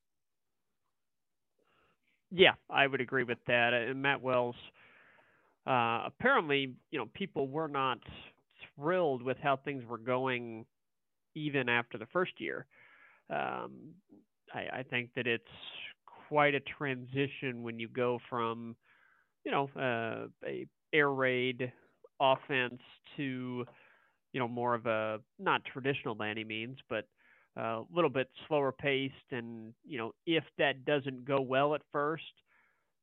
Yeah, 2.31 2.53
I 2.69 2.87
would 2.87 3.01
agree 3.01 3.23
with 3.23 3.37
that. 3.47 3.73
And 3.73 4.01
Matt 4.01 4.21
Wells, 4.21 4.55
uh, 5.65 6.03
apparently, 6.05 6.75
you 6.91 6.99
know, 6.99 7.07
people 7.13 7.47
were 7.47 7.67
not 7.67 7.99
thrilled 8.75 9.21
with 9.21 9.37
how 9.41 9.55
things 9.57 9.83
were 9.85 9.97
going 9.97 10.65
even 11.35 11.69
after 11.69 11.97
the 11.97 12.07
first 12.07 12.33
year. 12.39 12.65
Um, 13.29 13.93
I, 14.53 14.79
I 14.79 14.83
think 14.89 15.09
that 15.15 15.27
it's 15.27 15.43
quite 16.27 16.55
a 16.55 16.59
transition 16.59 17.63
when 17.63 17.79
you 17.79 17.87
go 17.87 18.19
from, 18.29 18.75
you 19.43 19.51
know, 19.51 19.69
uh, 19.75 20.27
a 20.47 20.67
air 20.93 21.11
raid 21.11 21.71
offense 22.19 22.81
to 23.17 23.65
you 24.31 24.39
know 24.39 24.47
more 24.47 24.73
of 24.73 24.85
a 24.85 25.19
not 25.39 25.61
traditional 25.65 26.15
by 26.15 26.29
any 26.29 26.43
means, 26.43 26.77
but 26.89 27.07
a 27.57 27.81
little 27.93 28.09
bit 28.09 28.29
slower 28.47 28.71
paced. 28.71 29.31
And 29.31 29.73
you 29.85 29.97
know 29.97 30.13
if 30.25 30.43
that 30.57 30.85
doesn't 30.85 31.25
go 31.25 31.41
well 31.41 31.75
at 31.75 31.81
first, 31.91 32.23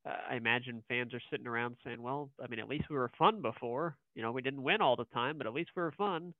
uh, 0.06 0.16
I 0.30 0.36
imagine 0.36 0.82
fans 0.88 1.14
are 1.14 1.22
sitting 1.30 1.46
around 1.46 1.76
saying, 1.84 2.02
"Well, 2.02 2.30
I 2.42 2.46
mean, 2.48 2.60
at 2.60 2.68
least 2.68 2.90
we 2.90 2.96
were 2.96 3.10
fun 3.18 3.42
before. 3.42 3.96
You 4.14 4.22
know, 4.22 4.32
we 4.32 4.42
didn't 4.42 4.62
win 4.62 4.80
all 4.80 4.96
the 4.96 5.06
time, 5.06 5.38
but 5.38 5.46
at 5.46 5.54
least 5.54 5.70
we 5.76 5.82
were 5.82 5.92
fun." 5.92 6.34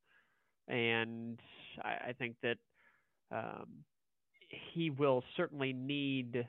And 0.67 1.39
I, 1.83 2.09
I 2.09 2.13
think 2.17 2.35
that 2.41 2.57
um, 3.31 3.67
he 4.73 4.89
will 4.89 5.23
certainly 5.35 5.73
need 5.73 6.45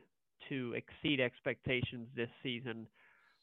to 0.48 0.74
exceed 0.74 1.20
expectations 1.20 2.08
this 2.14 2.28
season 2.42 2.86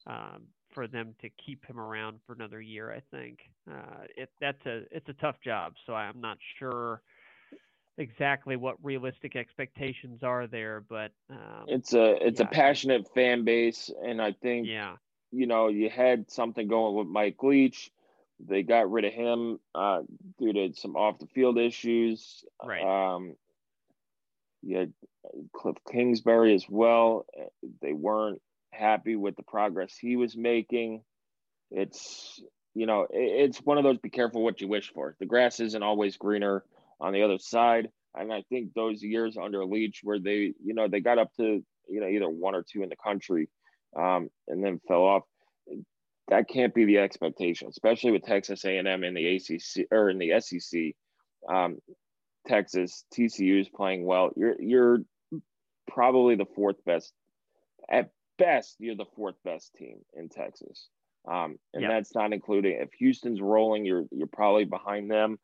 um, 0.07 0.43
for 0.73 0.87
them 0.87 1.15
to 1.21 1.29
keep 1.45 1.65
him 1.65 1.79
around 1.79 2.19
for 2.25 2.33
another 2.33 2.61
year. 2.61 2.91
I 2.91 3.01
think 3.15 3.39
uh, 3.69 4.05
it 4.15 4.29
that's 4.39 4.65
a 4.65 4.83
it's 4.91 5.09
a 5.09 5.13
tough 5.13 5.35
job, 5.43 5.73
so 5.85 5.93
I'm 5.93 6.21
not 6.21 6.37
sure 6.59 7.01
exactly 7.97 8.55
what 8.55 8.75
realistic 8.83 9.35
expectations 9.35 10.23
are 10.23 10.47
there, 10.47 10.83
but 10.87 11.11
um, 11.29 11.65
it's 11.67 11.93
a 11.93 12.25
it's 12.25 12.39
yeah. 12.39 12.47
a 12.47 12.49
passionate 12.49 13.07
fan 13.13 13.43
base, 13.43 13.89
and 14.03 14.21
I 14.21 14.33
think 14.33 14.67
yeah, 14.67 14.95
you 15.31 15.47
know, 15.47 15.69
you 15.69 15.89
had 15.89 16.29
something 16.29 16.67
going 16.67 16.95
with 16.95 17.07
Mike 17.07 17.41
Leach. 17.41 17.89
They 18.39 18.63
got 18.63 18.91
rid 18.91 19.05
of 19.05 19.13
him 19.13 19.59
uh, 19.73 20.01
due 20.37 20.53
to 20.53 20.73
some 20.75 20.95
off 20.95 21.19
the 21.19 21.27
field 21.27 21.57
issues. 21.57 22.43
Right. 22.63 22.83
Um, 22.83 23.35
you 24.61 24.77
had 24.77 24.93
Cliff 25.53 25.77
Kingsbury 25.91 26.53
as 26.53 26.65
well. 26.67 27.25
They 27.81 27.93
weren't 27.93 28.41
happy 28.71 29.15
with 29.15 29.35
the 29.35 29.43
progress 29.43 29.95
he 29.97 30.15
was 30.15 30.35
making. 30.35 31.03
It's 31.69 32.41
you 32.73 32.85
know 32.85 33.07
it's 33.09 33.59
one 33.59 33.77
of 33.77 33.83
those 33.83 33.97
be 33.97 34.09
careful 34.09 34.43
what 34.43 34.59
you 34.59 34.67
wish 34.67 34.91
for. 34.93 35.15
The 35.19 35.25
grass 35.25 35.59
isn't 35.59 35.83
always 35.83 36.17
greener 36.17 36.63
on 37.01 37.13
the 37.13 37.23
other 37.23 37.37
side, 37.37 37.89
and 38.15 38.31
I 38.31 38.43
think 38.49 38.73
those 38.73 39.03
years 39.03 39.37
under 39.41 39.65
Leach 39.65 40.01
where 40.03 40.19
they 40.19 40.53
you 40.63 40.73
know 40.73 40.87
they 40.87 40.99
got 40.99 41.17
up 41.17 41.33
to 41.37 41.63
you 41.89 41.99
know 41.99 42.07
either 42.07 42.29
one 42.29 42.55
or 42.55 42.63
two 42.63 42.83
in 42.83 42.89
the 42.89 42.95
country, 42.95 43.49
um, 43.97 44.29
and 44.47 44.63
then 44.63 44.79
fell 44.87 45.03
off. 45.03 45.23
That 46.29 46.47
can't 46.47 46.73
be 46.73 46.85
the 46.85 46.99
expectation, 46.99 47.67
especially 47.67 48.11
with 48.11 48.23
Texas 48.23 48.63
A&M 48.63 49.03
in 49.03 49.13
the 49.13 49.35
ACC 49.35 49.87
or 49.91 50.09
in 50.09 50.17
the 50.17 50.39
SEC. 50.39 50.93
Um, 51.49 51.79
Texas 52.47 53.03
TCU 53.13 53.59
is 53.59 53.67
playing 53.67 54.05
well. 54.05 54.31
You're 54.37 54.61
you're 54.61 54.99
probably 55.87 56.35
the 56.35 56.45
fourth 56.55 56.77
best 56.85 57.11
at 57.89 58.11
best, 58.37 58.77
you're 58.79 58.95
the 58.95 59.05
fourth 59.15 59.35
best 59.43 59.73
team 59.75 59.97
in 60.13 60.29
Texas. 60.29 60.87
Um, 61.27 61.57
and 61.73 61.83
that's 61.83 62.15
not 62.15 62.33
including 62.33 62.79
if 62.81 62.91
Houston's 62.93 63.41
rolling, 63.41 63.85
you're 63.85 64.05
you're 64.11 64.27
probably 64.27 64.65
behind 64.65 65.11
them. 65.11 65.37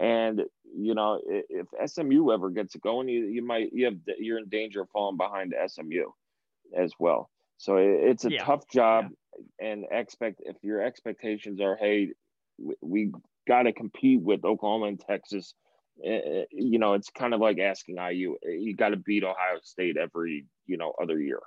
And 0.00 0.42
you 0.76 0.94
know, 0.94 1.20
if, 1.24 1.68
SMU 1.90 2.32
ever 2.32 2.50
gets 2.50 2.74
it 2.74 2.82
going, 2.82 3.08
you 3.08 3.26
you 3.26 3.44
might 3.44 3.72
you 3.72 3.86
have 3.86 3.96
you're 4.18 4.38
in 4.38 4.48
danger 4.48 4.82
of 4.82 4.88
falling 4.90 5.16
behind 5.16 5.54
SMU 5.66 6.10
as 6.76 6.92
well. 6.98 7.30
So 7.58 7.76
it's 7.76 8.24
a 8.24 8.32
yeah. 8.32 8.44
tough 8.44 8.68
job, 8.68 9.06
yeah. 9.60 9.68
and 9.70 9.84
expect 9.90 10.40
if 10.44 10.56
your 10.62 10.82
expectations 10.82 11.60
are, 11.60 11.76
hey, 11.76 12.10
we, 12.58 12.74
we 12.82 13.12
got 13.46 13.62
to 13.62 13.72
compete 13.72 14.20
with 14.20 14.44
Oklahoma 14.44 14.86
and 14.86 15.00
Texas. 15.00 15.54
You 16.02 16.78
know, 16.80 16.94
it's 16.94 17.10
kind 17.10 17.34
of 17.34 17.40
like 17.40 17.60
asking 17.60 17.98
IU. 17.98 18.36
You 18.42 18.74
got 18.74 18.88
to 18.88 18.96
beat 18.96 19.22
Ohio 19.22 19.60
State 19.62 19.96
every 19.96 20.46
you 20.66 20.76
know 20.76 20.92
other 21.00 21.20
year 21.20 21.40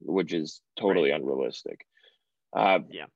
which 0.00 0.32
is 0.32 0.60
totally 0.78 1.10
right. 1.10 1.20
unrealistic. 1.20 1.86
Uh, 2.54 2.80
yeah. 2.90 3.06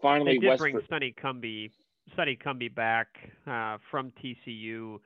Finally, 0.00 0.34
they 0.34 0.38
did 0.38 0.48
West 0.48 0.60
bring 0.60 0.80
Sonny 0.88 1.14
Cumbie, 1.16 1.70
Sonny 2.16 2.36
Cumbie 2.36 2.74
back 2.74 3.08
uh, 3.46 3.78
from 3.90 4.12
TCU. 4.22 4.98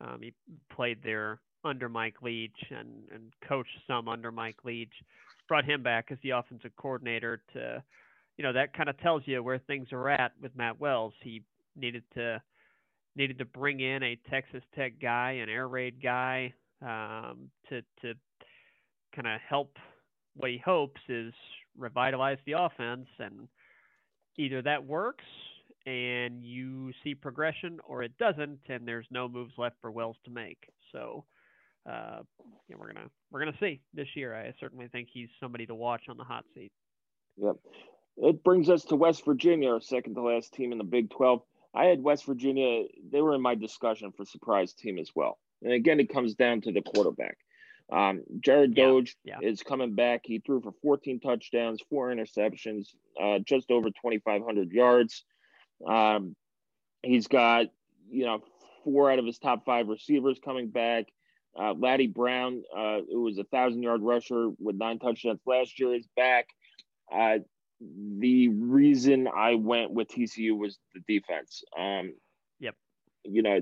Um, 0.00 0.18
he 0.20 0.32
played 0.74 0.98
there 1.02 1.40
under 1.64 1.88
Mike 1.88 2.22
Leach 2.22 2.56
and, 2.70 3.04
and 3.12 3.32
coached 3.48 3.78
some 3.86 4.08
under 4.08 4.32
Mike 4.32 4.64
Leach. 4.64 4.92
Brought 5.48 5.64
him 5.64 5.82
back 5.82 6.06
as 6.10 6.18
the 6.22 6.30
offensive 6.30 6.72
coordinator 6.76 7.42
to, 7.52 7.82
you 8.36 8.44
know, 8.44 8.52
that 8.52 8.76
kind 8.76 8.88
of 8.88 8.98
tells 9.00 9.22
you 9.26 9.42
where 9.42 9.58
things 9.58 9.88
are 9.92 10.08
at 10.08 10.32
with 10.40 10.56
Matt 10.56 10.80
Wells. 10.80 11.14
He 11.22 11.42
needed 11.76 12.04
to 12.14 12.40
needed 13.14 13.38
to 13.38 13.44
bring 13.44 13.80
in 13.80 14.02
a 14.02 14.18
Texas 14.30 14.62
Tech 14.74 14.94
guy, 15.00 15.32
an 15.32 15.48
air 15.50 15.68
raid 15.68 16.02
guy, 16.02 16.54
um, 16.80 17.50
to 17.68 17.82
to 18.00 18.14
kind 19.14 19.28
of 19.28 19.40
help 19.46 19.76
what 20.34 20.50
he 20.50 20.58
hopes 20.58 21.00
is 21.08 21.32
revitalize 21.76 22.38
the 22.46 22.52
offense 22.52 23.06
and 23.18 23.48
either 24.38 24.62
that 24.62 24.84
works 24.84 25.24
and 25.86 26.44
you 26.44 26.92
see 27.02 27.14
progression 27.14 27.78
or 27.86 28.02
it 28.02 28.16
doesn't 28.18 28.60
and 28.68 28.86
there's 28.86 29.06
no 29.10 29.28
moves 29.28 29.54
left 29.58 29.76
for 29.80 29.90
Wells 29.90 30.16
to 30.24 30.30
make. 30.30 30.68
So 30.92 31.24
uh, 31.88 32.20
yeah, 32.68 32.76
we're 32.78 32.92
gonna 32.92 33.08
we're 33.30 33.40
gonna 33.40 33.56
see 33.58 33.80
this 33.92 34.08
year. 34.14 34.34
I 34.34 34.52
certainly 34.60 34.88
think 34.88 35.08
he's 35.12 35.28
somebody 35.40 35.66
to 35.66 35.74
watch 35.74 36.02
on 36.08 36.16
the 36.16 36.24
hot 36.24 36.44
seat. 36.54 36.72
Yep. 37.36 37.56
It 38.18 38.44
brings 38.44 38.68
us 38.68 38.84
to 38.84 38.96
West 38.96 39.24
Virginia, 39.24 39.70
our 39.70 39.80
second 39.80 40.14
to 40.14 40.22
last 40.22 40.52
team 40.52 40.72
in 40.72 40.78
the 40.78 40.84
Big 40.84 41.10
12. 41.10 41.42
I 41.74 41.86
had 41.86 42.02
West 42.02 42.26
Virginia, 42.26 42.84
they 43.10 43.22
were 43.22 43.34
in 43.34 43.40
my 43.40 43.54
discussion 43.54 44.12
for 44.12 44.26
surprise 44.26 44.74
team 44.74 44.98
as 44.98 45.10
well. 45.14 45.38
And 45.62 45.72
again, 45.72 45.98
it 46.00 46.12
comes 46.12 46.34
down 46.34 46.60
to 46.62 46.72
the 46.72 46.82
quarterback. 46.82 47.38
Um, 47.90 48.22
Jarret 48.40 48.76
Doege 48.76 49.14
yeah, 49.24 49.36
yeah. 49.40 49.48
is 49.48 49.62
coming 49.62 49.94
back. 49.94 50.22
He 50.24 50.38
threw 50.38 50.60
for 50.60 50.72
14 50.82 51.20
touchdowns, 51.20 51.80
four 51.90 52.08
interceptions, 52.08 52.88
uh, 53.20 53.38
just 53.40 53.70
over 53.70 53.88
2,500 53.88 54.70
yards. 54.70 55.24
Um, 55.86 56.34
he's 57.02 57.26
got, 57.26 57.66
you 58.10 58.24
know, 58.24 58.42
four 58.84 59.10
out 59.10 59.18
of 59.18 59.26
his 59.26 59.38
top 59.38 59.64
five 59.64 59.88
receivers 59.88 60.38
coming 60.44 60.68
back. 60.68 61.06
Uh, 61.58 61.74
Leddie 61.74 62.06
Brown, 62.06 62.62
uh, 62.74 63.00
who 63.10 63.22
was 63.22 63.38
a 63.38 63.44
thousand 63.44 63.82
yard 63.82 64.02
rusher 64.02 64.50
with 64.58 64.76
nine 64.76 64.98
touchdowns 64.98 65.40
last 65.46 65.78
year, 65.78 65.94
is 65.94 66.06
back. 66.16 66.48
Uh, 67.12 67.38
the 68.18 68.48
reason 68.48 69.28
I 69.28 69.56
went 69.56 69.90
with 69.90 70.08
TCU 70.08 70.56
was 70.56 70.78
the 70.94 71.00
defense. 71.06 71.62
Um, 71.78 72.14
yep. 72.60 72.74
You 73.24 73.42
know, 73.42 73.60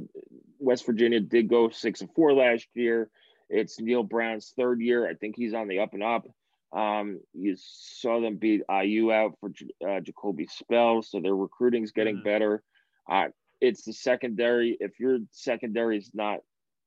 West 0.58 0.86
Virginia 0.86 1.20
did 1.20 1.48
go 1.48 1.70
six 1.70 2.00
and 2.00 2.10
four 2.14 2.32
last 2.32 2.66
year. 2.74 3.10
It's 3.48 3.80
Neal 3.80 4.04
Brown's 4.04 4.52
third 4.56 4.80
year. 4.80 5.08
I 5.08 5.14
think 5.14 5.34
he's 5.36 5.54
on 5.54 5.68
the 5.68 5.80
up 5.80 5.94
and 5.94 6.02
up. 6.02 6.26
Um, 6.72 7.20
you 7.32 7.56
saw 7.58 8.20
them 8.20 8.36
beat 8.36 8.62
IU 8.70 9.12
out 9.12 9.36
for 9.40 9.50
uh, 9.86 10.00
Jacoby 10.00 10.46
Spell, 10.46 11.02
so 11.02 11.20
their 11.20 11.34
recruiting's 11.34 11.92
getting 11.92 12.16
mm-hmm. 12.16 12.24
better. 12.24 12.62
Uh, 13.10 13.26
it's 13.60 13.84
the 13.84 13.92
secondary. 13.92 14.76
If 14.80 15.00
your 15.00 15.18
secondary 15.32 15.98
is 15.98 16.10
not 16.14 16.40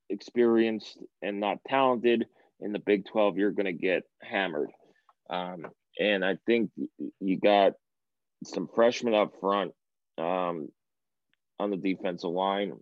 experienced 0.10 0.98
and 1.22 1.40
not 1.40 1.58
talented 1.68 2.26
in 2.62 2.72
the 2.72 2.80
Big 2.80 3.06
12, 3.06 3.38
you're 3.38 3.52
going 3.52 3.66
to 3.66 3.74
get 3.74 4.04
hammered. 4.22 4.72
Um, 5.30 5.68
and 6.00 6.24
I 6.24 6.38
think 6.46 6.72
you 7.20 7.40
got 7.40 7.74
some 8.46 8.68
freshmen 8.74 9.14
up 9.14 9.34
front 9.40 9.74
um, 10.18 10.70
on 11.60 11.70
the 11.70 11.78
defensive 11.78 12.30
line. 12.30 12.74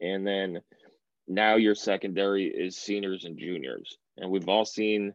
And 0.00 0.26
then 0.26 0.60
now 1.26 1.56
your 1.56 1.74
secondary 1.74 2.46
is 2.46 2.76
seniors 2.76 3.24
and 3.24 3.38
juniors. 3.38 3.96
And 4.16 4.30
we've 4.30 4.48
all 4.48 4.64
seen 4.64 5.14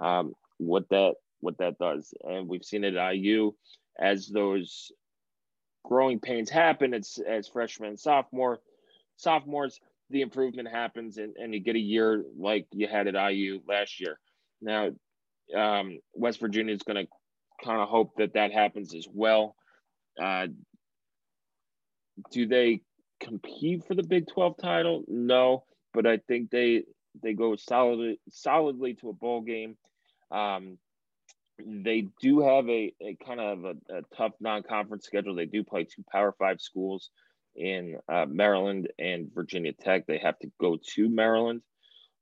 um, 0.00 0.34
what 0.60 0.88
that 0.90 1.14
what 1.40 1.58
that 1.58 1.78
does. 1.78 2.12
And 2.22 2.48
we've 2.48 2.64
seen 2.64 2.84
it 2.84 2.96
at 2.96 3.16
IU 3.16 3.52
as 3.98 4.28
those 4.28 4.92
growing 5.84 6.20
pains 6.20 6.50
happen. 6.50 6.94
It's 6.94 7.18
as 7.18 7.48
freshmen 7.48 7.96
sophomore 7.96 8.60
sophomores, 9.16 9.80
the 10.10 10.22
improvement 10.22 10.68
happens 10.68 11.18
and, 11.18 11.36
and 11.36 11.54
you 11.54 11.60
get 11.60 11.76
a 11.76 11.80
year 11.80 12.24
like 12.38 12.66
you 12.72 12.88
had 12.88 13.06
at 13.06 13.32
IU 13.32 13.60
last 13.66 14.00
year. 14.00 14.18
Now, 14.60 14.90
um, 15.56 15.98
West 16.14 16.40
Virginia 16.40 16.74
is 16.74 16.82
going 16.82 17.06
to 17.06 17.10
kind 17.64 17.80
of 17.80 17.88
hope 17.88 18.12
that 18.16 18.34
that 18.34 18.52
happens 18.52 18.94
as 18.94 19.06
well. 19.12 19.56
Uh, 20.20 20.48
do 22.30 22.46
they 22.46 22.82
compete 23.20 23.84
for 23.86 23.94
the 23.94 24.02
Big 24.02 24.26
12 24.28 24.56
title? 24.60 25.04
No, 25.08 25.64
but 25.94 26.06
I 26.06 26.18
think 26.28 26.50
they 26.50 26.84
they 27.22 27.32
go 27.32 27.56
solidly 27.56 28.20
solidly 28.30 28.94
to 28.94 29.08
a 29.08 29.12
bowl 29.12 29.40
game. 29.40 29.76
Um, 30.30 30.78
they 31.58 32.08
do 32.20 32.40
have 32.40 32.68
a, 32.68 32.94
a 33.02 33.16
kind 33.24 33.40
of 33.40 33.64
a, 33.64 33.74
a 33.94 34.02
tough 34.16 34.32
non-conference 34.40 35.04
schedule. 35.04 35.34
They 35.34 35.46
do 35.46 35.62
play 35.62 35.84
two 35.84 36.04
Power 36.10 36.34
Five 36.38 36.60
schools 36.60 37.10
in 37.54 37.96
uh, 38.08 38.26
Maryland 38.26 38.88
and 38.98 39.30
Virginia 39.34 39.72
Tech. 39.72 40.06
They 40.06 40.18
have 40.18 40.38
to 40.38 40.50
go 40.60 40.78
to 40.94 41.08
Maryland, 41.08 41.62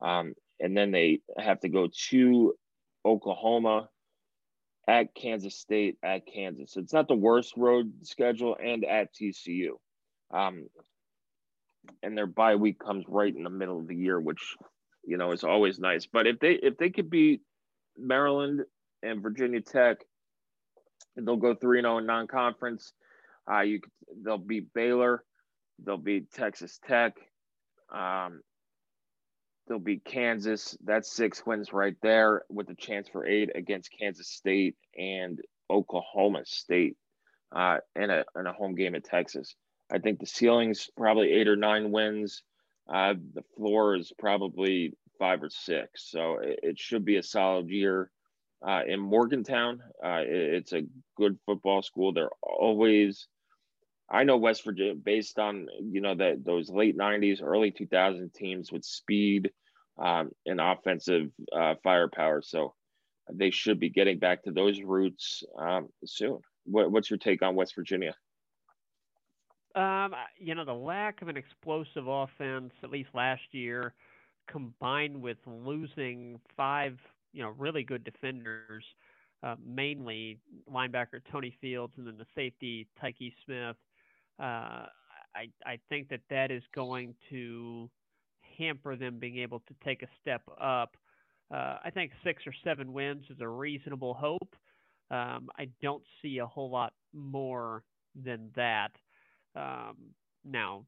um, 0.01 0.35
and 0.59 0.77
then 0.77 0.91
they 0.91 1.21
have 1.39 1.61
to 1.61 1.69
go 1.69 1.89
to 2.11 2.55
Oklahoma, 3.05 3.89
at 4.89 5.15
Kansas 5.15 5.55
State, 5.55 5.99
at 6.03 6.27
Kansas. 6.27 6.77
It's 6.77 6.95
not 6.95 7.09
the 7.09 7.15
worst 7.15 7.53
road 7.57 7.93
schedule, 8.03 8.57
and 8.61 8.85
at 8.85 9.15
TCU. 9.15 9.73
Um, 10.33 10.69
and 12.03 12.17
their 12.17 12.27
bye 12.27 12.57
week 12.57 12.79
comes 12.79 13.05
right 13.07 13.35
in 13.35 13.45
the 13.45 13.51
middle 13.51 13.79
of 13.79 13.87
the 13.87 13.95
year, 13.95 14.19
which 14.19 14.57
you 15.05 15.19
know 15.19 15.33
is 15.33 15.45
always 15.45 15.79
nice. 15.79 16.07
But 16.11 16.27
if 16.27 16.41
they 16.41 16.53
if 16.53 16.79
they 16.79 16.91
could 16.91 17.11
beat 17.11 17.43
Maryland 17.99 18.63
and 19.03 19.23
Virginia 19.23 19.61
Tech, 19.61 19.99
they'll 21.17 21.37
go 21.37 21.55
three 21.55 21.81
zero 21.81 21.95
oh 21.95 21.99
in 21.99 22.07
non 22.07 22.27
conference. 22.27 22.93
Uh, 23.51 23.61
you 23.61 23.81
they'll 24.25 24.39
beat 24.39 24.73
Baylor, 24.75 25.25
they'll 25.85 25.97
beat 25.97 26.31
Texas 26.33 26.79
Tech, 26.87 27.15
um, 27.93 28.43
they'll 29.67 29.79
beat 29.79 30.05
Kansas. 30.05 30.77
That's 30.85 31.11
six 31.11 31.45
wins 31.47 31.73
right 31.73 31.97
there, 32.03 32.43
with 32.49 32.69
a 32.71 32.75
chance 32.75 33.09
for 33.09 33.27
eight 33.27 33.51
against 33.55 33.91
Kansas 33.99 34.29
State 34.29 34.77
and 34.97 35.41
Oklahoma 35.71 36.43
State, 36.45 36.97
uh, 37.55 37.79
and 37.95 38.11
a 38.11 38.25
and 38.35 38.47
a 38.47 38.53
home 38.53 38.75
game 38.75 38.95
at 38.95 39.05
Texas. 39.05 39.55
I 39.91 39.99
think 39.99 40.21
the 40.21 40.27
ceiling's 40.27 40.91
probably 40.97 41.33
eight 41.33 41.49
or 41.49 41.57
nine 41.57 41.91
wins. 41.91 42.43
Uh, 42.93 43.15
the 43.35 43.43
floor 43.57 43.97
is 43.97 44.13
probably 44.19 44.95
five 45.19 45.43
or 45.43 45.51
six. 45.51 46.11
So 46.11 46.39
it, 46.39 46.61
it 46.63 46.79
should 46.79 47.05
be 47.05 47.17
a 47.17 47.23
solid 47.23 47.69
year. 47.69 48.11
Uh, 48.67 48.83
in 48.87 48.99
Morgantown, 48.99 49.81
uh, 50.05 50.23
it, 50.23 50.55
it's 50.55 50.73
a 50.73 50.83
good 51.17 51.39
football 51.47 51.83
school. 51.83 52.13
They're 52.13 52.31
always, 52.43 53.29
I 54.11 54.25
know 54.25 54.37
West 54.37 54.65
Virginia, 54.65 54.95
based 54.95 55.39
on 55.39 55.69
you 55.81 56.01
know 56.01 56.17
that 56.17 56.45
those 56.45 56.69
late 56.69 56.97
'90s, 56.97 57.43
early 57.43 57.71
2000 57.71 58.35
teams 58.35 58.73
with 58.73 58.85
speed 58.85 59.51
um, 59.99 60.31
and 60.47 60.61
offensive 60.61 61.31
uh, 61.53 61.75
firepower. 61.85 62.43
So 62.43 62.75
they 63.33 63.51
should 63.51 63.79
be 63.79 63.91
getting 63.91 64.19
back 64.19 64.45
to 64.45 64.51
those 64.51 64.81
roots 64.81 65.43
um, 65.59 65.89
soon. 66.05 66.39
What, 66.65 66.91
what's 66.91 67.11
your 67.11 67.19
take 67.19 67.43
on 67.43 67.55
West 67.55 67.75
Virginia? 67.75 68.15
Um, 69.75 70.15
you 70.39 70.55
know, 70.55 70.65
the 70.65 70.73
lack 70.73 71.23
of 71.23 71.29
an 71.29 71.37
explosive 71.37 72.09
offense, 72.09 72.73
at 72.83 72.91
least 72.91 73.11
last 73.15 73.43
year, 73.53 73.95
combined 74.51 75.21
with 75.21 75.39
losing 75.47 76.41
five, 76.57 76.99
you 77.33 77.43
know, 77.43 77.51
really 77.59 77.83
good 77.83 78.05
defenders, 78.05 78.85
uh, 79.43 79.55
mainly 79.65 80.39
linebacker 80.73 81.21
Tony 81.31 81.55
Fields 81.61 81.93
and 81.97 82.07
then 82.07 82.17
the 82.19 82.27
safety 82.35 82.87
Tykee 83.03 83.33
Smith. 83.45 83.77
Uh, 84.41 84.87
I 85.35 85.51
I 85.65 85.79
think 85.89 86.09
that 86.09 86.21
that 86.31 86.51
is 86.51 86.63
going 86.75 87.15
to 87.31 87.91
hamper 88.59 88.97
them 88.97 89.19
being 89.19 89.39
able 89.39 89.61
to 89.61 89.75
take 89.85 90.03
a 90.03 90.09
step 90.21 90.43
up. 90.61 90.97
Uh, 91.51 91.79
I 91.85 91.91
think 91.93 92.13
six 92.25 92.43
or 92.47 92.53
seven 92.65 92.93
wins 92.93 93.25
is 93.31 93.41
a 93.41 93.49
reasonable 93.49 94.15
hope. 94.15 94.55
Um, 95.11 95.49
I 95.59 95.69
don't 95.81 96.03
see 96.21 96.39
a 96.39 96.47
whole 96.47 96.71
lot 96.71 96.93
more 97.15 97.83
than 98.25 98.51
that. 98.57 98.91
Um, 99.55 99.97
now, 100.45 100.85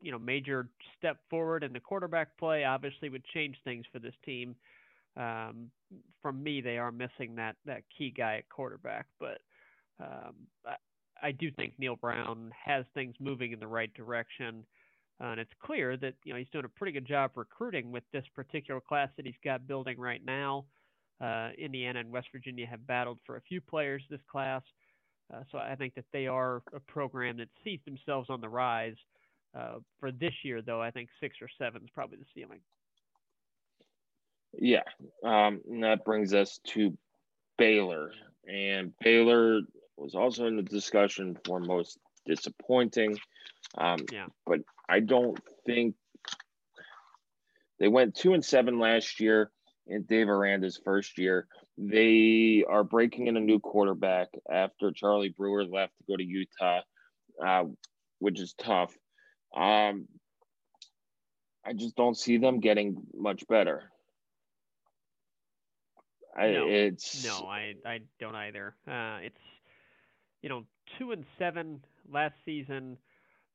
you 0.00 0.12
know, 0.12 0.18
major 0.18 0.68
step 0.98 1.18
forward 1.30 1.64
in 1.64 1.72
the 1.72 1.80
quarterback 1.80 2.36
play 2.38 2.64
obviously 2.64 3.08
would 3.08 3.24
change 3.32 3.56
things 3.64 3.84
for 3.92 3.98
this 3.98 4.14
team. 4.24 4.54
Um, 5.16 5.70
from 6.22 6.42
me, 6.42 6.60
they 6.60 6.78
are 6.78 6.90
missing 6.90 7.36
that 7.36 7.56
that 7.66 7.82
key 7.96 8.12
guy 8.16 8.38
at 8.38 8.48
quarterback, 8.48 9.06
but 9.20 9.38
um, 10.00 10.34
I, 10.66 10.74
I 11.22 11.32
do 11.32 11.50
think 11.52 11.74
Neal 11.78 11.96
Brown 11.96 12.50
has 12.64 12.84
things 12.94 13.14
moving 13.20 13.52
in 13.52 13.60
the 13.60 13.66
right 13.66 13.92
direction. 13.94 14.64
Uh, 15.20 15.28
and 15.28 15.40
it's 15.40 15.52
clear 15.62 15.96
that 15.96 16.14
you 16.24 16.32
know 16.32 16.38
he's 16.38 16.48
doing 16.52 16.64
a 16.64 16.68
pretty 16.68 16.92
good 16.92 17.06
job 17.06 17.30
recruiting 17.36 17.92
with 17.92 18.02
this 18.12 18.24
particular 18.34 18.80
class 18.80 19.08
that 19.16 19.24
he's 19.24 19.34
got 19.44 19.66
building 19.66 19.98
right 19.98 20.24
now. 20.24 20.64
Uh, 21.20 21.50
Indiana 21.56 22.00
and 22.00 22.10
West 22.10 22.26
Virginia 22.32 22.66
have 22.66 22.84
battled 22.86 23.18
for 23.24 23.36
a 23.36 23.40
few 23.42 23.60
players 23.60 24.02
this 24.10 24.20
class. 24.30 24.62
Uh, 25.32 25.40
so 25.50 25.58
I 25.58 25.74
think 25.74 25.94
that 25.94 26.04
they 26.12 26.26
are 26.26 26.62
a 26.74 26.80
program 26.80 27.38
that 27.38 27.48
sees 27.62 27.80
themselves 27.84 28.30
on 28.30 28.40
the 28.40 28.48
rise. 28.48 28.96
Uh, 29.56 29.78
for 30.00 30.10
this 30.10 30.32
year, 30.42 30.62
though, 30.62 30.82
I 30.82 30.90
think 30.90 31.08
six 31.20 31.36
or 31.40 31.48
seven 31.58 31.82
is 31.82 31.90
probably 31.94 32.18
the 32.18 32.24
ceiling. 32.34 32.60
Yeah, 34.52 34.82
um, 35.24 35.60
that 35.80 36.04
brings 36.04 36.34
us 36.34 36.60
to 36.74 36.96
Baylor, 37.58 38.12
and 38.48 38.92
Baylor 39.02 39.60
was 39.96 40.14
also 40.14 40.46
in 40.46 40.56
the 40.56 40.62
discussion 40.62 41.36
for 41.44 41.60
most 41.60 41.98
disappointing. 42.26 43.18
Um, 43.78 44.00
yeah, 44.12 44.26
but 44.46 44.60
I 44.88 45.00
don't 45.00 45.38
think 45.66 45.94
they 47.78 47.88
went 47.88 48.14
two 48.14 48.34
and 48.34 48.44
seven 48.44 48.78
last 48.78 49.20
year 49.20 49.50
in 49.86 50.02
Dave 50.02 50.28
Aranda's 50.28 50.80
first 50.84 51.18
year. 51.18 51.46
They 51.76 52.64
are 52.68 52.84
breaking 52.84 53.26
in 53.26 53.36
a 53.36 53.40
new 53.40 53.58
quarterback 53.58 54.28
after 54.50 54.92
Charlie 54.92 55.34
Brewer 55.36 55.64
left 55.64 55.92
to 55.98 56.04
go 56.08 56.16
to 56.16 56.24
Utah, 56.24 56.80
uh, 57.44 57.64
which 58.20 58.40
is 58.40 58.54
tough. 58.54 58.96
Um, 59.56 60.06
I 61.66 61.72
just 61.72 61.96
don't 61.96 62.16
see 62.16 62.36
them 62.38 62.60
getting 62.60 62.96
much 63.14 63.46
better. 63.48 63.90
I, 66.36 66.50
no, 66.50 66.66
it's 66.68 67.24
no, 67.24 67.46
I 67.46 67.74
I 67.86 68.00
don't 68.18 68.34
either. 68.34 68.74
Uh, 68.88 69.18
it's 69.22 69.38
you 70.42 70.48
know 70.48 70.64
two 70.98 71.12
and 71.12 71.24
seven 71.38 71.80
last 72.12 72.34
season. 72.44 72.98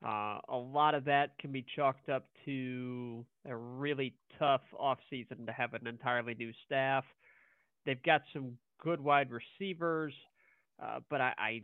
Uh, 0.05 0.39
a 0.47 0.55
lot 0.55 0.95
of 0.95 1.05
that 1.05 1.37
can 1.39 1.51
be 1.51 1.65
chalked 1.75 2.07
up 2.09 2.25
to 2.45 3.25
a 3.45 3.55
really 3.55 4.13
tough 4.37 4.61
offseason 4.73 5.45
to 5.45 5.51
have 5.51 5.73
an 5.73 5.87
entirely 5.87 6.33
new 6.35 6.51
staff. 6.65 7.03
They've 7.85 8.01
got 8.03 8.21
some 8.33 8.57
good 8.81 9.01
wide 9.01 9.29
receivers, 9.31 10.13
uh, 10.81 10.99
but 11.09 11.21
I, 11.21 11.33
I, 11.37 11.61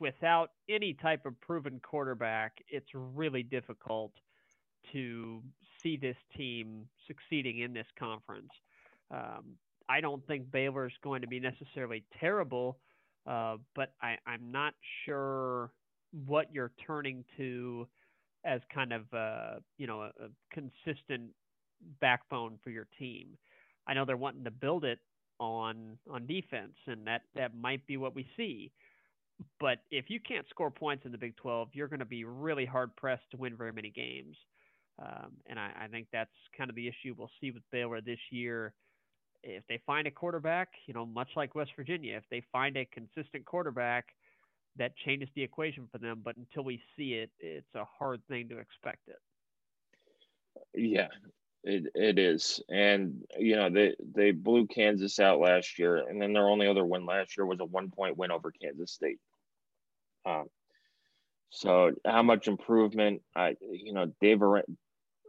without 0.00 0.50
any 0.68 0.94
type 0.94 1.26
of 1.26 1.40
proven 1.40 1.80
quarterback, 1.82 2.58
it's 2.68 2.88
really 2.94 3.42
difficult 3.42 4.12
to 4.92 5.42
see 5.82 5.96
this 5.96 6.16
team 6.36 6.86
succeeding 7.06 7.60
in 7.60 7.72
this 7.72 7.86
conference. 7.98 8.50
Um, 9.10 9.56
I 9.88 10.00
don't 10.00 10.26
think 10.26 10.50
Baylor 10.50 10.86
is 10.86 10.92
going 11.02 11.22
to 11.22 11.28
be 11.28 11.40
necessarily 11.40 12.04
terrible, 12.20 12.78
uh, 13.26 13.56
but 13.74 13.92
I, 14.02 14.16
I'm 14.26 14.50
not 14.50 14.74
sure 15.04 15.70
what 16.26 16.52
you're 16.52 16.72
turning 16.86 17.24
to 17.36 17.86
as 18.44 18.60
kind 18.72 18.92
of 18.92 19.02
uh, 19.12 19.60
you 19.78 19.86
know 19.86 20.02
a, 20.02 20.12
a 20.24 20.28
consistent 20.52 21.30
backbone 22.00 22.58
for 22.62 22.70
your 22.70 22.86
team. 22.98 23.28
I 23.86 23.94
know 23.94 24.04
they're 24.04 24.16
wanting 24.16 24.44
to 24.44 24.50
build 24.50 24.84
it 24.84 24.98
on 25.38 25.98
on 26.10 26.26
defense, 26.26 26.74
and 26.86 27.06
that 27.06 27.22
that 27.34 27.54
might 27.54 27.86
be 27.86 27.96
what 27.96 28.14
we 28.14 28.26
see. 28.36 28.72
But 29.60 29.78
if 29.90 30.06
you 30.08 30.18
can't 30.20 30.46
score 30.50 30.70
points 30.70 31.06
in 31.06 31.12
the 31.12 31.18
Big 31.18 31.36
12, 31.36 31.68
you're 31.72 31.88
going 31.88 32.00
to 32.00 32.04
be 32.04 32.24
really 32.24 32.64
hard 32.64 32.94
pressed 32.96 33.30
to 33.30 33.36
win 33.36 33.56
very 33.56 33.72
many 33.72 33.90
games. 33.90 34.36
Um, 35.00 35.32
and 35.46 35.60
I, 35.60 35.70
I 35.82 35.86
think 35.86 36.08
that's 36.12 36.30
kind 36.56 36.68
of 36.70 36.74
the 36.74 36.88
issue 36.88 37.14
we'll 37.16 37.30
see 37.40 37.52
with 37.52 37.62
Baylor 37.70 38.00
this 38.00 38.18
year. 38.30 38.74
If 39.44 39.62
they 39.68 39.80
find 39.86 40.08
a 40.08 40.10
quarterback, 40.10 40.70
you 40.86 40.94
know, 40.94 41.06
much 41.06 41.28
like 41.36 41.54
West 41.54 41.70
Virginia, 41.76 42.16
if 42.16 42.24
they 42.30 42.42
find 42.50 42.76
a 42.76 42.84
consistent 42.86 43.44
quarterback, 43.44 44.06
that 44.76 44.96
changes 45.04 45.28
the 45.36 45.42
equation 45.42 45.88
for 45.92 45.98
them. 45.98 46.22
But 46.24 46.36
until 46.36 46.64
we 46.64 46.80
see 46.96 47.14
it, 47.14 47.30
it's 47.38 47.74
a 47.76 47.84
hard 47.84 48.20
thing 48.28 48.48
to 48.48 48.58
expect 48.58 49.06
it. 49.06 49.20
Yeah, 50.74 51.08
it 51.64 51.86
it 51.94 52.18
is, 52.18 52.60
and 52.68 53.24
you 53.38 53.56
know 53.56 53.70
they 53.70 53.94
they 54.14 54.30
blew 54.30 54.66
Kansas 54.66 55.18
out 55.18 55.40
last 55.40 55.78
year, 55.78 55.96
and 55.96 56.20
then 56.20 56.32
their 56.32 56.48
only 56.48 56.66
other 56.66 56.84
win 56.84 57.06
last 57.06 57.36
year 57.36 57.46
was 57.46 57.60
a 57.60 57.64
one 57.64 57.90
point 57.90 58.16
win 58.16 58.30
over 58.30 58.52
Kansas 58.52 58.92
State. 58.92 59.18
Um, 60.24 60.46
so 61.50 61.92
how 62.04 62.22
much 62.22 62.48
improvement? 62.48 63.22
I 63.34 63.56
you 63.60 63.92
know 63.92 64.12
Dave 64.20 64.40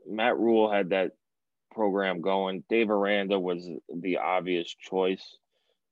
Matt 0.08 0.38
Rhule 0.38 0.72
had 0.72 0.90
that 0.90 1.12
program 1.72 2.22
going. 2.22 2.64
Dave 2.70 2.90
Aranda 2.90 3.40
was 3.40 3.68
the 3.94 4.18
obvious 4.18 4.74
choice 4.74 5.38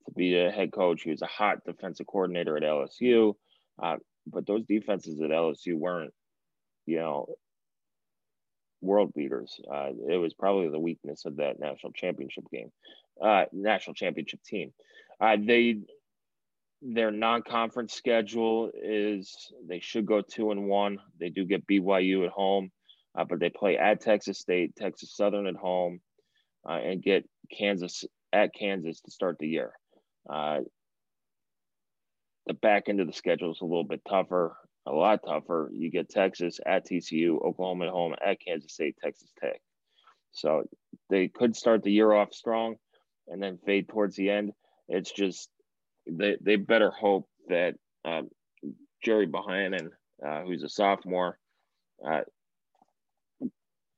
to 0.06 0.12
be 0.14 0.38
a 0.38 0.50
head 0.50 0.72
coach. 0.72 1.02
He 1.02 1.10
was 1.10 1.22
a 1.22 1.26
hot 1.26 1.64
defensive 1.64 2.06
coordinator 2.06 2.56
at 2.56 2.62
LSU, 2.62 3.34
uh, 3.82 3.96
but 4.26 4.46
those 4.46 4.64
defenses 4.64 5.20
at 5.20 5.30
LSU 5.30 5.74
weren't, 5.74 6.12
you 6.86 6.98
know, 6.98 7.26
world 8.80 9.12
beaters. 9.14 9.60
Uh, 9.70 9.90
it 10.08 10.16
was 10.16 10.34
probably 10.34 10.68
the 10.68 10.78
weakness 10.78 11.24
of 11.24 11.36
that 11.36 11.58
national 11.58 11.92
championship 11.92 12.44
game, 12.50 12.70
uh, 13.22 13.44
national 13.52 13.94
championship 13.94 14.42
team. 14.42 14.72
Uh, 15.20 15.36
they 15.40 15.78
their 16.80 17.10
non-conference 17.10 17.92
schedule 17.92 18.70
is 18.72 19.52
they 19.66 19.80
should 19.80 20.06
go 20.06 20.22
two 20.22 20.52
and 20.52 20.68
one. 20.68 20.98
They 21.18 21.28
do 21.28 21.44
get 21.44 21.66
BYU 21.66 22.24
at 22.24 22.30
home, 22.30 22.70
uh, 23.16 23.24
but 23.24 23.40
they 23.40 23.50
play 23.50 23.76
at 23.76 24.00
Texas 24.00 24.38
State, 24.38 24.76
Texas 24.76 25.16
Southern 25.16 25.48
at 25.48 25.56
home, 25.56 26.00
uh, 26.68 26.74
and 26.74 27.02
get 27.02 27.28
Kansas 27.50 28.04
at 28.32 28.54
Kansas 28.54 29.00
to 29.00 29.10
start 29.10 29.38
the 29.40 29.48
year. 29.48 29.72
Uh, 30.30 30.60
the 32.46 32.54
back 32.54 32.88
end 32.88 33.00
of 33.00 33.08
the 33.08 33.12
schedule 33.12 33.50
is 33.50 33.60
a 33.60 33.64
little 33.64 33.84
bit 33.84 34.02
tougher 34.08 34.56
a 34.88 34.94
lot 34.94 35.20
tougher. 35.24 35.70
You 35.72 35.90
get 35.90 36.08
Texas 36.08 36.60
at 36.64 36.86
TCU, 36.86 37.42
Oklahoma 37.44 37.86
at 37.86 37.92
home, 37.92 38.14
at 38.24 38.40
Kansas 38.40 38.72
State, 38.72 38.96
Texas 39.02 39.30
Tech. 39.40 39.60
So 40.32 40.64
they 41.10 41.28
could 41.28 41.56
start 41.56 41.82
the 41.82 41.92
year 41.92 42.12
off 42.12 42.32
strong 42.32 42.76
and 43.26 43.42
then 43.42 43.58
fade 43.64 43.88
towards 43.88 44.16
the 44.16 44.30
end. 44.30 44.52
It's 44.88 45.12
just 45.12 45.48
they 46.10 46.36
they 46.40 46.56
better 46.56 46.90
hope 46.90 47.28
that 47.48 47.74
um, 48.04 48.28
Gerry 49.04 49.26
Bohanon, 49.26 49.90
uh, 50.26 50.42
who's 50.42 50.62
a 50.62 50.68
sophomore, 50.68 51.38
uh, 52.06 52.22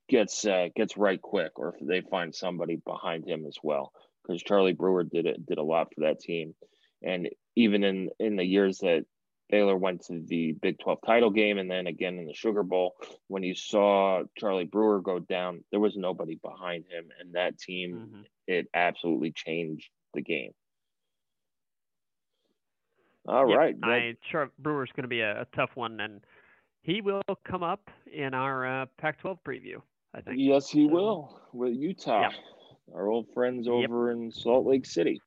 gets 0.09 0.45
uh, 0.45 0.69
gets 0.75 0.97
right 0.97 1.21
quick, 1.21 1.53
or 1.57 1.75
if 1.75 1.87
they 1.87 2.01
find 2.01 2.35
somebody 2.35 2.77
behind 2.77 3.27
him 3.27 3.45
as 3.47 3.57
well, 3.63 3.93
because 4.23 4.43
Charlie 4.43 4.73
Brewer 4.73 5.05
did 5.05 5.27
it 5.27 5.47
did 5.47 5.59
a 5.59 5.63
lot 5.63 5.89
for 5.95 6.03
that 6.03 6.21
team, 6.21 6.55
and 7.03 7.29
even 7.55 7.85
in 7.85 8.11
in 8.19 8.37
the 8.37 8.45
years 8.45 8.79
that 8.79 9.05
Baylor 9.51 9.77
went 9.77 10.03
to 10.07 10.21
the 10.21 10.53
Big 10.53 10.79
12 10.79 10.99
title 11.05 11.31
game 11.31 11.59
and 11.59 11.71
then 11.71 11.87
again 11.87 12.19
in 12.19 12.27
the 12.27 12.35
Sugar 12.35 12.63
Bowl. 12.63 12.95
When 13.29 13.43
you 13.43 13.55
saw 13.55 14.23
Charlie 14.37 14.65
Brewer 14.65 15.01
go 15.01 15.19
down, 15.19 15.65
there 15.71 15.81
was 15.81 15.97
nobody 15.97 16.37
behind 16.37 16.85
him. 16.89 17.09
And 17.19 17.35
that 17.35 17.59
team, 17.59 17.95
mm-hmm. 17.95 18.21
it 18.47 18.69
absolutely 18.75 19.33
changed 19.33 19.89
the 20.15 20.23
game. 20.23 20.53
All 23.29 23.49
yeah, 23.51 23.57
right, 23.57 23.77
I 23.83 24.17
sure 24.31 24.51
Brewer's 24.59 24.91
going 24.97 25.05
to 25.05 25.09
be 25.09 25.21
a, 25.21 25.43
a, 25.43 25.47
tough 25.55 25.71
one, 25.75 26.01
and 26.01 26.23
he 26.83 27.03
will 27.03 27.23
come 27.45 27.63
up 27.63 27.91
in 28.11 28.33
our 28.33 28.83
uh, 28.83 28.87
Pac-12 28.99 29.39
preview. 29.47 29.77
I 30.15 30.23
think. 30.23 30.39
Yes, 30.41 30.71
he 30.71 30.89
so, 30.89 30.93
will 30.93 31.41
with 31.53 31.75
Utah, 31.75 32.31
yeah. 32.31 32.95
our 32.95 33.09
old 33.09 33.27
friends 33.33 33.69
over 33.69 34.09
yep. 34.09 34.17
in 34.17 34.33
Salt 34.33 34.67
Lake 34.67 34.87
City. 34.87 35.21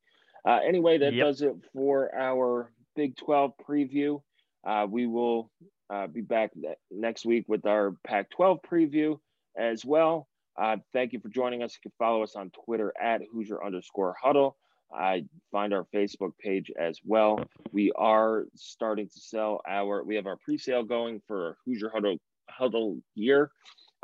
Uh, 0.45 0.59
anyway, 0.67 0.97
that 0.97 1.13
yep. 1.13 1.27
does 1.27 1.41
it 1.41 1.53
for 1.71 2.13
our 2.15 2.71
Big 2.95 3.15
12 3.17 3.51
preview. 3.67 4.21
Uh, 4.65 4.87
we 4.89 5.07
will 5.07 5.51
uh, 5.89 6.07
be 6.07 6.21
back 6.21 6.51
next 6.91 7.25
week 7.25 7.45
with 7.47 7.65
our 7.65 7.95
Pac 8.05 8.29
12 8.31 8.59
preview 8.69 9.17
as 9.57 9.83
well. 9.85 10.27
Uh, 10.59 10.77
thank 10.93 11.13
you 11.13 11.19
for 11.19 11.29
joining 11.29 11.63
us. 11.63 11.73
You 11.73 11.89
can 11.89 11.95
follow 11.97 12.23
us 12.23 12.35
on 12.35 12.51
Twitter 12.65 12.93
at 13.01 13.21
Hoosier 13.31 13.63
underscore 13.63 14.15
huddle. 14.21 14.55
I 14.95 15.25
find 15.51 15.73
our 15.73 15.85
Facebook 15.93 16.31
page 16.39 16.71
as 16.79 16.99
well. 17.03 17.43
We 17.71 17.91
are 17.93 18.45
starting 18.55 19.07
to 19.07 19.19
sell 19.19 19.61
our, 19.67 20.03
we 20.03 20.15
have 20.15 20.27
our 20.27 20.37
pre 20.37 20.57
sale 20.57 20.83
going 20.83 21.21
for 21.27 21.57
Hoosier 21.65 21.89
Huddle, 21.91 22.17
Huddle 22.49 22.99
year. 23.15 23.51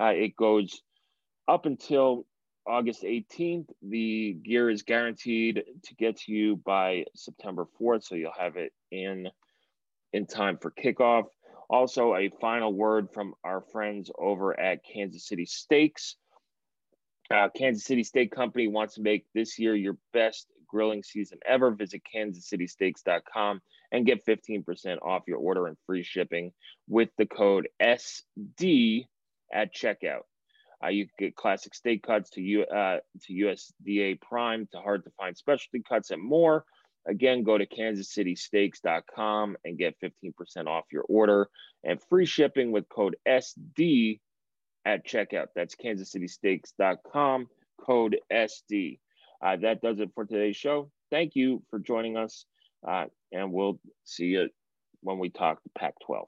Uh, 0.02 0.14
it 0.16 0.36
goes 0.36 0.82
up 1.48 1.68
until 1.68 2.26
August 2.68 3.04
18th. 3.04 3.68
The 3.82 4.38
gear 4.44 4.70
is 4.70 4.82
guaranteed 4.82 5.64
to 5.84 5.96
get 5.96 6.18
to 6.22 6.32
you 6.32 6.56
by 6.56 7.06
September 7.16 7.68
4th, 7.80 8.04
so 8.04 8.16
you'll 8.16 8.32
have 8.38 8.56
it 8.56 8.74
in 8.92 9.30
in 10.14 10.26
time 10.26 10.58
for 10.58 10.72
kickoff. 10.72 11.26
Also, 11.70 12.16
a 12.16 12.30
final 12.42 12.74
word 12.74 13.10
from 13.14 13.36
our 13.44 13.62
friends 13.62 14.10
over 14.18 14.60
at 14.60 14.84
Kansas 14.84 15.28
City 15.28 15.46
Steaks. 15.46 16.16
Uh, 17.32 17.48
Kansas 17.56 17.86
City 17.86 18.04
Steak 18.04 18.32
Company 18.32 18.68
wants 18.68 18.96
to 18.96 19.02
make 19.02 19.26
this 19.36 19.60
year 19.60 19.76
your 19.76 19.98
best 20.14 20.48
grilling 20.68 21.04
season 21.04 21.38
ever. 21.46 21.70
Visit 21.72 22.02
kansascitysteaks.com 22.14 23.62
and 23.92 24.06
get 24.06 24.26
15% 24.26 24.98
off 25.04 25.24
your 25.28 25.38
order 25.38 25.68
and 25.68 25.78
free 25.86 26.04
shipping 26.04 26.52
with 26.88 27.10
the 27.18 27.26
code 27.28 27.68
SD 27.82 29.06
at 29.54 29.74
checkout. 29.74 30.22
Uh, 30.84 30.88
you 30.88 31.06
can 31.06 31.28
get 31.28 31.36
classic 31.36 31.76
steak 31.76 32.04
cuts 32.04 32.30
to 32.32 32.42
U, 32.42 32.64
uh, 32.64 33.00
to 33.24 33.34
USDA 33.34 34.22
prime 34.22 34.68
to 34.72 34.80
hard 34.80 35.04
to 35.04 35.12
find 35.12 35.38
specialty 35.38 35.84
cuts 35.88 36.12
and 36.12 36.24
more. 36.24 36.66
Again, 37.08 37.44
go 37.44 37.58
to 37.58 37.66
kansascitysteaks.com 37.66 39.58
and 39.66 39.78
get 39.78 39.96
15% 40.02 40.68
off 40.68 40.86
your 40.92 41.06
order 41.10 41.50
and 41.84 42.02
free 42.10 42.26
shipping 42.26 42.72
with 42.72 42.90
code 42.90 43.16
SD 43.28 44.20
at 44.86 45.06
checkout. 45.06 45.48
That's 45.56 45.76
kansascitysteaks.com, 45.76 47.48
code 47.80 48.18
SD. 48.32 49.00
Uh, 49.44 49.56
that 49.58 49.82
does 49.82 50.00
it 50.00 50.12
for 50.14 50.26
today's 50.26 50.58
show. 50.58 50.92
Thank 51.10 51.36
you 51.36 51.64
for 51.70 51.80
joining 51.80 52.18
us, 52.18 52.46
uh, 52.88 53.06
and 53.32 53.52
we'll 53.52 53.80
see 54.04 54.26
you 54.26 54.50
when 55.02 55.18
we 55.18 55.30
talk 55.30 55.60
Pac 55.78 55.94
12. 56.06 56.28